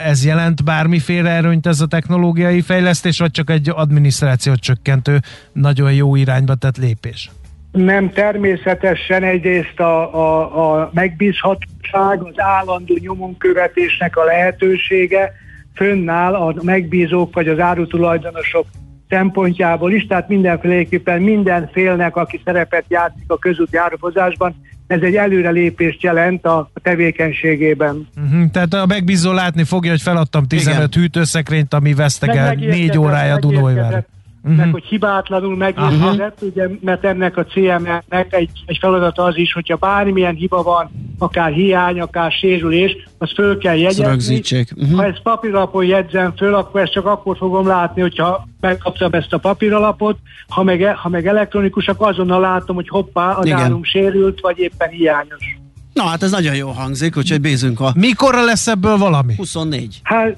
ez 0.04 0.24
jelent 0.24 0.64
bármiféle 0.64 1.30
erőnyt 1.30 1.66
ez 1.66 1.80
a 1.80 1.86
technológiai 1.86 2.60
fejlesztés, 2.60 3.18
vagy 3.18 3.30
csak 3.30 3.50
egy 3.50 3.70
adminisztrációt 3.74 4.60
csökkentő, 4.60 5.20
nagyon 5.52 5.92
jó 5.92 6.16
irányba 6.16 6.54
tett 6.54 6.76
lépés? 6.76 7.30
Nem, 7.72 8.10
természetesen 8.10 9.22
egyrészt 9.22 9.80
a, 9.80 10.14
a, 10.14 10.80
a 10.80 10.90
megbízhatóság, 10.94 12.22
az 12.22 12.34
állandó 12.36 12.96
nyomonkövetésnek 13.00 14.16
a 14.16 14.24
lehetősége 14.24 15.32
fönnáll 15.74 16.34
a 16.34 16.54
megbízók 16.62 17.34
vagy 17.34 17.48
az 17.48 17.58
árutulajdonosok 17.58 18.66
szempontjából 19.08 19.92
is, 19.92 20.06
tehát 20.06 20.28
mindenféleképpen 20.28 21.22
minden 21.22 21.70
félnek, 21.72 22.16
aki 22.16 22.40
szerepet 22.44 22.84
játszik 22.88 23.24
a 23.26 23.38
közúti 23.38 23.76
árufozásban, 23.76 24.54
ez 24.86 25.00
egy 25.00 25.16
előrelépést 25.16 26.02
jelent 26.02 26.44
a 26.44 26.70
tevékenységében. 26.82 28.08
Uh-huh, 28.16 28.50
tehát 28.50 28.74
a 28.74 28.86
megbízó 28.86 29.32
látni 29.32 29.64
fogja, 29.64 29.90
hogy 29.90 30.02
feladtam 30.02 30.46
15 30.46 30.76
Igen. 30.76 31.02
hűtőszekrényt, 31.02 31.74
ami 31.74 31.94
vesztegel 31.94 32.54
négy 32.54 32.98
órája 32.98 33.38
Dunóivára 33.38 34.04
uh-huh. 34.46 34.64
meg 34.64 34.72
hogy 34.72 34.84
hibátlanul 34.84 35.56
megérkezett, 35.56 36.34
uh-huh. 36.34 36.50
ugye, 36.50 36.68
mert 36.80 37.04
ennek 37.04 37.36
a 37.36 37.44
CMR-nek 37.44 38.32
egy, 38.32 38.50
egy 38.66 38.78
feladata 38.80 39.22
az 39.22 39.36
is, 39.36 39.52
hogyha 39.52 39.76
bármilyen 39.76 40.34
hiba 40.34 40.62
van, 40.62 40.90
akár 41.18 41.52
hiány, 41.52 42.00
akár 42.00 42.32
sérülés, 42.32 42.96
az 43.18 43.32
föl 43.34 43.58
kell 43.58 43.76
jegyezni. 43.76 44.42
Uh-huh. 44.76 44.96
Ha 44.96 45.04
ezt 45.04 45.22
papírlapon 45.22 45.84
jegyzem 45.84 46.32
föl, 46.36 46.54
akkor 46.54 46.80
ezt 46.80 46.92
csak 46.92 47.06
akkor 47.06 47.36
fogom 47.36 47.66
látni, 47.66 48.00
hogyha 48.00 48.48
megkaptam 48.60 49.12
ezt 49.12 49.32
a 49.32 49.38
papíralapot, 49.38 50.18
ha 50.48 50.62
meg, 50.62 50.82
e- 50.82 50.94
ha 50.94 51.08
meg 51.08 51.26
elektronikus, 51.26 51.86
akkor 51.86 52.08
azonnal 52.08 52.40
látom, 52.40 52.76
hogy 52.76 52.88
hoppá, 52.88 53.30
a 53.30 53.52
árum 53.52 53.84
sérült, 53.84 54.40
vagy 54.40 54.58
éppen 54.58 54.88
hiányos. 54.88 55.58
Na 55.92 56.02
hát 56.02 56.22
ez 56.22 56.30
nagyon 56.30 56.54
jó 56.54 56.68
hangzik, 56.68 57.16
úgyhogy 57.16 57.40
bízunk 57.40 57.80
a... 57.80 57.92
Mikorra 57.94 58.44
lesz 58.44 58.66
ebből 58.66 58.96
valami? 58.96 59.34
24. 59.36 60.00
Hát 60.02 60.36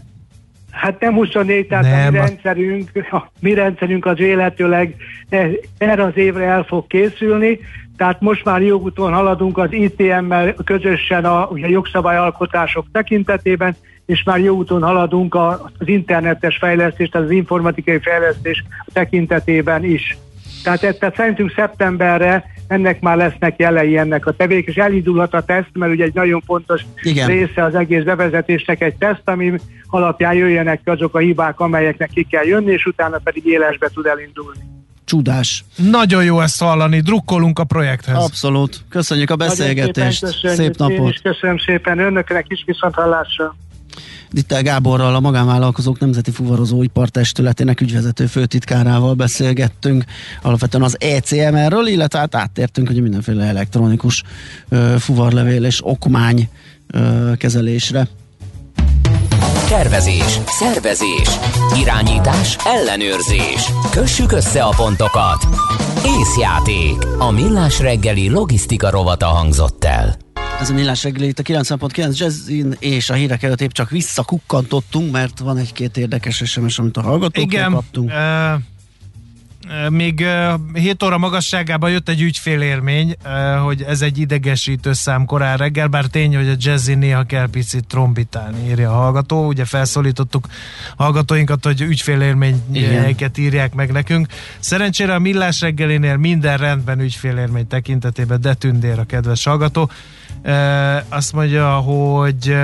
Hát 0.70 1.00
nem 1.00 1.14
24, 1.14 1.66
tehát 1.66 1.84
nem. 1.84 2.06
a 2.06 2.10
mi 2.10 2.16
rendszerünk, 2.16 2.90
a 3.10 3.30
mi 3.40 3.54
rendszerünk 3.54 4.06
az 4.06 4.16
véletőleg 4.16 4.94
e, 5.28 5.48
erre 5.78 6.02
az 6.02 6.16
évre 6.16 6.44
el 6.44 6.62
fog 6.62 6.86
készülni, 6.86 7.58
tehát 7.96 8.20
most 8.20 8.44
már 8.44 8.62
jogúton 8.62 9.12
haladunk 9.12 9.58
az 9.58 9.72
ITM-mel 9.72 10.54
közösen 10.64 11.24
a 11.24 11.46
ugye, 11.50 11.68
jogszabályalkotások 11.68 12.86
tekintetében, 12.92 13.76
és 14.06 14.22
már 14.22 14.38
jó 14.38 14.56
úton 14.56 14.82
haladunk 14.82 15.34
az 15.34 15.88
internetes 15.88 16.56
fejlesztés, 16.56 17.08
tehát 17.08 17.26
az 17.26 17.32
informatikai 17.32 17.98
fejlesztés 17.98 18.64
tekintetében 18.92 19.84
is. 19.84 20.18
Tehát, 20.62 20.98
tehát 20.98 21.16
szerintünk 21.16 21.52
szeptemberre 21.56 22.44
ennek 22.68 23.00
már 23.00 23.16
lesznek 23.16 23.58
jelei 23.58 23.98
ennek 23.98 24.26
a 24.26 24.32
tevék, 24.32 24.66
és 24.66 24.74
elindulhat 24.74 25.34
a 25.34 25.42
teszt, 25.42 25.70
mert 25.72 25.92
ugye 25.92 26.04
egy 26.04 26.14
nagyon 26.14 26.42
fontos 26.46 26.82
Igen. 27.02 27.26
része 27.26 27.64
az 27.64 27.74
egész 27.74 28.02
bevezetésnek 28.02 28.80
egy 28.82 28.94
teszt, 28.94 29.22
ami 29.24 29.52
alapján 29.86 30.34
jöjjenek 30.34 30.80
azok 30.84 31.14
a 31.14 31.18
hibák, 31.18 31.60
amelyeknek 31.60 32.10
ki 32.14 32.26
kell 32.30 32.44
jönni, 32.44 32.72
és 32.72 32.86
utána 32.86 33.18
pedig 33.24 33.46
élesbe 33.46 33.88
tud 33.94 34.06
elindulni. 34.06 34.60
Csodás. 35.04 35.64
Nagyon 35.76 36.24
jó 36.24 36.40
ezt 36.40 36.62
hallani, 36.62 37.00
drukkolunk 37.00 37.58
a 37.58 37.64
projekthez. 37.64 38.16
Abszolút. 38.16 38.84
Köszönjük 38.88 39.30
a 39.30 39.36
beszélgetést. 39.36 40.26
Szép 40.26 40.76
napot. 40.76 40.98
Én 40.98 41.06
is 41.06 41.20
köszönöm 41.22 41.58
szépen 41.58 41.98
önöknek 41.98 42.44
is 42.48 42.62
viszont 42.66 42.94
hallásra. 42.94 43.56
Dittel 44.30 44.62
Gáborral, 44.62 45.14
a 45.14 45.20
Magánvállalkozók 45.20 45.98
Nemzeti 45.98 46.30
Fuvarozó 46.30 46.82
Ipartestületének 46.82 47.80
ügyvezető 47.80 48.26
főtitkárával 48.26 49.14
beszélgettünk 49.14 50.04
alapvetően 50.42 50.82
az 50.82 50.96
ECMR-ről, 51.00 51.86
illetve 51.86 52.18
hát 52.18 52.34
áttértünk 52.34 52.86
hogy 52.86 53.02
mindenféle 53.02 53.44
elektronikus 53.44 54.22
ö, 54.68 54.94
fuvarlevél 54.98 55.64
és 55.64 55.80
okmány 55.82 56.48
ö, 56.86 57.32
kezelésre. 57.36 58.08
Tervezés, 59.68 60.40
szervezés, 60.46 61.28
irányítás, 61.80 62.56
ellenőrzés. 62.64 63.70
Kössük 63.90 64.32
össze 64.32 64.62
a 64.62 64.72
pontokat. 64.76 65.46
Észjáték. 66.18 66.96
A 67.18 67.30
millás 67.30 67.80
reggeli 67.80 68.28
logisztika 68.28 68.90
rovata 68.90 69.26
hangzott 69.26 69.84
el. 69.84 70.27
Ez 70.60 70.70
a 70.70 70.74
millás 70.74 71.02
reggeli 71.02 71.26
itt 71.26 71.38
a 71.38 71.42
90.9 71.42 72.18
Jazzin, 72.18 72.76
és 72.78 73.10
a 73.10 73.14
hírek 73.14 73.42
előtt 73.42 73.60
épp 73.60 73.70
csak 73.70 73.90
visszakukkantottunk, 73.90 75.12
mert 75.12 75.38
van 75.38 75.56
egy-két 75.56 75.96
érdekes 75.96 76.42
SMS, 76.44 76.78
amit 76.78 76.96
a 76.96 77.02
hallgatóktól 77.02 77.70
kaptunk. 77.70 78.10
Uh 78.10 78.62
még 79.90 80.26
7 80.72 81.02
óra 81.02 81.18
magasságában 81.18 81.90
jött 81.90 82.08
egy 82.08 82.20
ügyfélérmény, 82.20 83.16
hogy 83.64 83.82
ez 83.82 84.02
egy 84.02 84.18
idegesítő 84.18 84.92
szám 84.92 85.24
korán 85.24 85.56
reggel, 85.56 85.86
bár 85.86 86.04
tény, 86.04 86.36
hogy 86.36 86.48
a 86.48 86.54
jazzy 86.58 86.94
néha 86.94 87.22
kell 87.22 87.48
picit 87.50 87.86
trombitálni, 87.86 88.68
írja 88.68 88.90
a 88.90 88.94
hallgató. 88.94 89.46
Ugye 89.46 89.64
felszólítottuk 89.64 90.46
hallgatóinkat, 90.96 91.64
hogy 91.64 91.80
ügyfélérményeket 91.80 93.38
írják 93.38 93.74
meg 93.74 93.92
nekünk. 93.92 94.26
Szerencsére 94.58 95.14
a 95.14 95.18
millás 95.18 95.60
reggelinél 95.60 96.16
minden 96.16 96.56
rendben 96.56 97.00
ügyfélérmény 97.00 97.66
tekintetében 97.66 98.40
detündér 98.40 98.98
a 98.98 99.04
kedves 99.04 99.44
hallgató. 99.44 99.90
Azt 101.08 101.32
mondja, 101.32 101.70
hogy 101.70 102.56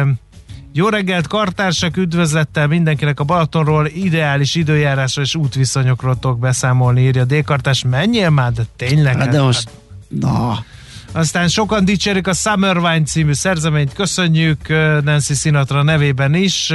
jó 0.73 0.89
reggelt, 0.89 1.27
kartársak, 1.27 1.97
üdvözlettel 1.97 2.67
mindenkinek 2.67 3.21
a 3.21 3.25
Balatonról, 3.25 3.87
ideális 3.87 4.55
időjárásra 4.55 5.23
és 5.23 5.35
útviszonyokról 5.35 6.19
tudok 6.19 6.39
beszámolni, 6.39 7.01
írja 7.01 7.25
D-kartás. 7.25 7.85
Menjél 7.91 8.31
már, 8.31 8.53
de 8.53 8.63
tényleg? 8.77 9.19
Hát 9.19 9.29
de 9.29 9.43
most, 9.43 9.69
na... 10.09 10.65
Aztán 11.13 11.49
sokan 11.49 11.85
dicsérik 11.85 12.27
a 12.27 12.33
Summer 12.33 12.77
Wine 12.77 13.03
című 13.03 13.33
szerzeményt, 13.33 13.93
köszönjük 13.93 14.69
Nancy 15.05 15.35
Sinatra 15.35 15.83
nevében 15.83 16.35
is 16.35 16.73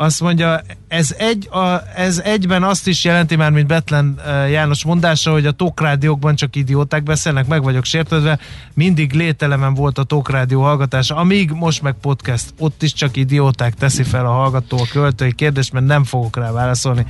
azt 0.00 0.20
mondja, 0.20 0.60
ez, 0.88 1.14
egy, 1.18 1.48
a, 1.50 1.82
ez 1.94 2.18
egyben 2.18 2.62
azt 2.62 2.86
is 2.86 3.04
jelenti 3.04 3.36
már, 3.36 3.50
mint 3.50 3.66
Betlen 3.66 4.20
János 4.50 4.84
mondása, 4.84 5.30
hogy 5.30 5.46
a 5.46 5.50
tókrádiókban 5.50 6.34
csak 6.34 6.56
idióták 6.56 7.02
beszélnek, 7.02 7.46
meg 7.46 7.62
vagyok 7.62 7.84
sértődve, 7.84 8.38
mindig 8.74 9.12
lételemen 9.12 9.74
volt 9.74 9.98
a 9.98 10.02
tókrádió 10.02 10.62
hallgatása, 10.62 11.16
amíg 11.16 11.50
most 11.50 11.82
meg 11.82 11.94
podcast, 12.00 12.54
ott 12.58 12.82
is 12.82 12.92
csak 12.92 13.16
idióták 13.16 13.74
teszi 13.74 14.02
fel 14.02 14.26
a 14.26 14.30
hallgató 14.30 14.78
a 14.78 14.86
költői 14.92 15.34
kérdést, 15.34 15.72
mert 15.72 15.86
nem 15.86 16.04
fogok 16.04 16.36
rá 16.36 16.50
válaszolni. 16.50 17.06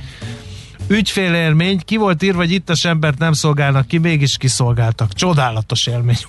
Ügyfélélmény, 0.87 1.79
ki 1.85 1.97
volt 1.97 2.23
írva, 2.23 2.37
hogy 2.37 2.51
itt 2.51 2.69
a 2.69 2.87
embert 2.87 3.17
nem 3.17 3.33
szolgálnak 3.33 3.87
ki, 3.87 3.97
mégis 3.97 4.37
kiszolgáltak. 4.37 5.13
Csodálatos 5.13 5.87
élmény. 5.87 6.19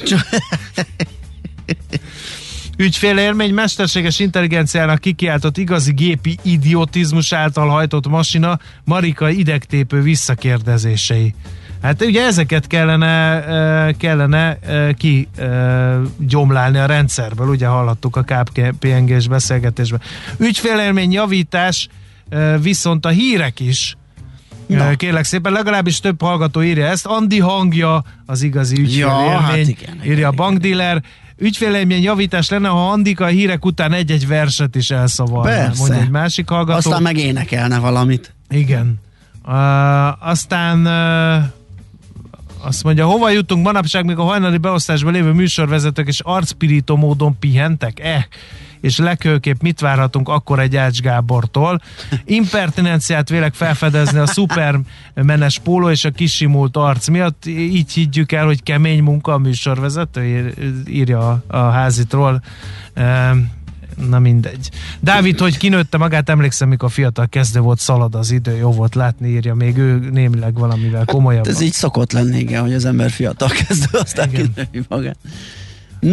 Ügyfélélmény 2.76 3.54
mesterséges 3.54 4.18
intelligenciának 4.18 5.00
kikiáltott 5.00 5.56
igazi 5.56 5.92
gépi 5.92 6.38
idiotizmus 6.42 7.32
által 7.32 7.68
hajtott 7.68 8.08
masina 8.08 8.58
Marika 8.84 9.30
idegtépő 9.30 10.00
visszakérdezései. 10.02 11.34
Hát 11.82 12.02
ugye 12.02 12.24
ezeket 12.24 12.66
kellene, 12.66 13.44
kellene 13.98 14.58
ki 14.96 15.28
gyomlálni 16.18 16.78
a 16.78 16.86
rendszerből, 16.86 17.48
ugye 17.48 17.66
hallottuk 17.66 18.16
a 18.16 18.22
KPNG-s 18.22 19.28
beszélgetésben. 19.28 20.00
Ügyfélélmény 20.38 21.12
javítás, 21.12 21.88
viszont 22.60 23.06
a 23.06 23.08
hírek 23.08 23.60
is 23.60 23.96
Na. 24.66 24.96
Kérlek 24.96 25.24
szépen, 25.24 25.52
legalábbis 25.52 26.00
több 26.00 26.20
hallgató 26.20 26.62
írja 26.62 26.86
ezt. 26.86 27.06
Andi 27.06 27.38
hangja 27.38 28.04
az 28.26 28.42
igazi 28.42 28.80
ügyfélélmény, 28.80 29.24
ja, 29.24 29.38
hát 29.38 29.56
igen, 29.56 29.94
írja 29.96 30.12
igen, 30.12 30.28
a 30.28 30.30
bankdíler. 30.30 31.02
Ügyfélélmény 31.38 32.02
javítás 32.02 32.48
lenne, 32.48 32.68
ha 32.68 32.90
Andika 32.90 33.24
a 33.24 33.28
hírek 33.28 33.64
után 33.64 33.92
egy-egy 33.92 34.26
verset 34.26 34.74
is 34.74 34.90
elszavalna. 34.90 35.50
Persze. 35.50 35.82
Mondja 35.82 36.00
egy 36.00 36.10
másik 36.10 36.48
hallgató. 36.48 36.76
Aztán 36.76 37.02
meg 37.02 37.16
énekelne 37.16 37.78
valamit. 37.78 38.34
Igen. 38.48 39.00
Uh, 39.46 40.28
aztán 40.28 40.78
uh, 40.86 41.44
azt 42.64 42.84
mondja, 42.84 43.06
hova 43.06 43.30
jutunk 43.30 43.64
manapság, 43.64 44.04
még 44.04 44.18
a 44.18 44.22
hajnali 44.22 44.56
beosztásban 44.56 45.12
lévő 45.12 45.32
műsorvezetők 45.32 46.06
és 46.06 46.20
arcpirító 46.20 46.96
módon 46.96 47.38
pihentek? 47.38 48.00
Eh, 48.00 48.24
és 48.80 48.98
legkőképp 48.98 49.60
mit 49.60 49.80
várhatunk 49.80 50.28
akkor 50.28 50.58
egy 50.58 50.76
Ács 50.76 51.00
Gábortól? 51.00 51.80
Impertinenciát 52.24 53.28
vélek 53.28 53.54
felfedezni 53.54 54.18
a 54.18 54.26
szupermenes 54.26 55.58
póló 55.58 55.90
és 55.90 56.04
a 56.04 56.10
kisimult 56.10 56.76
arc 56.76 57.08
miatt. 57.08 57.46
Így 57.46 57.92
higgyük 57.92 58.32
el, 58.32 58.44
hogy 58.46 58.62
kemény 58.62 59.02
munka 59.02 59.32
a 59.32 59.38
műsorvezető, 59.38 60.54
írja 60.88 61.42
a, 61.46 61.56
házitról. 61.56 62.42
Na 64.08 64.18
mindegy. 64.18 64.70
Dávid, 65.00 65.38
hogy 65.38 65.56
kinőtte 65.56 65.98
magát, 65.98 66.28
emlékszem, 66.28 66.68
mikor 66.68 66.90
fiatal 66.90 67.26
kezdő 67.28 67.60
volt, 67.60 67.78
szalad 67.78 68.14
az 68.14 68.30
idő, 68.30 68.56
jó 68.56 68.70
volt 68.70 68.94
látni, 68.94 69.28
írja 69.28 69.54
még 69.54 69.76
ő 69.76 70.08
némileg 70.12 70.58
valamivel 70.58 71.04
komolyabb. 71.04 71.46
Hát 71.46 71.54
ez 71.54 71.60
így 71.60 71.72
szokott 71.72 72.12
lenni, 72.12 72.38
igen, 72.38 72.62
hogy 72.62 72.74
az 72.74 72.84
ember 72.84 73.10
fiatal 73.10 73.48
kezdő, 73.66 73.98
aztán 73.98 74.30
kinői 74.30 74.84
magát. 74.88 75.16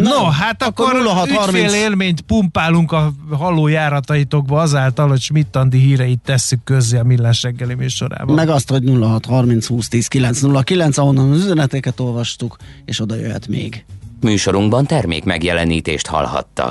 no, 0.00 0.24
hát 0.24 0.62
akkor, 0.62 0.94
akkor 0.94 1.28
06, 1.28 1.52
élményt 1.54 2.20
pumpálunk 2.20 2.92
a 2.92 3.12
hallójárataitokba 3.30 4.60
azáltal, 4.60 5.08
hogy 5.08 5.20
Schmidt 5.20 5.58
híreit 5.70 6.20
tesszük 6.24 6.64
közzé 6.64 6.98
a 6.98 7.04
Millás 7.04 7.42
reggeli 7.42 7.74
műsorában. 7.74 8.34
Meg 8.34 8.48
azt, 8.48 8.70
hogy 8.70 8.82
06 9.00 9.26
30 9.26 9.66
20 9.66 9.88
10 9.88 10.06
909, 10.06 10.98
ahonnan 10.98 11.30
az 11.30 11.38
üzeneteket 11.38 12.00
olvastuk, 12.00 12.56
és 12.84 13.00
oda 13.00 13.14
jöhet 13.14 13.48
még. 13.48 13.84
Műsorunkban 14.20 14.86
termék 14.86 15.24
megjelenítést 15.24 16.06
hallhattak. 16.06 16.70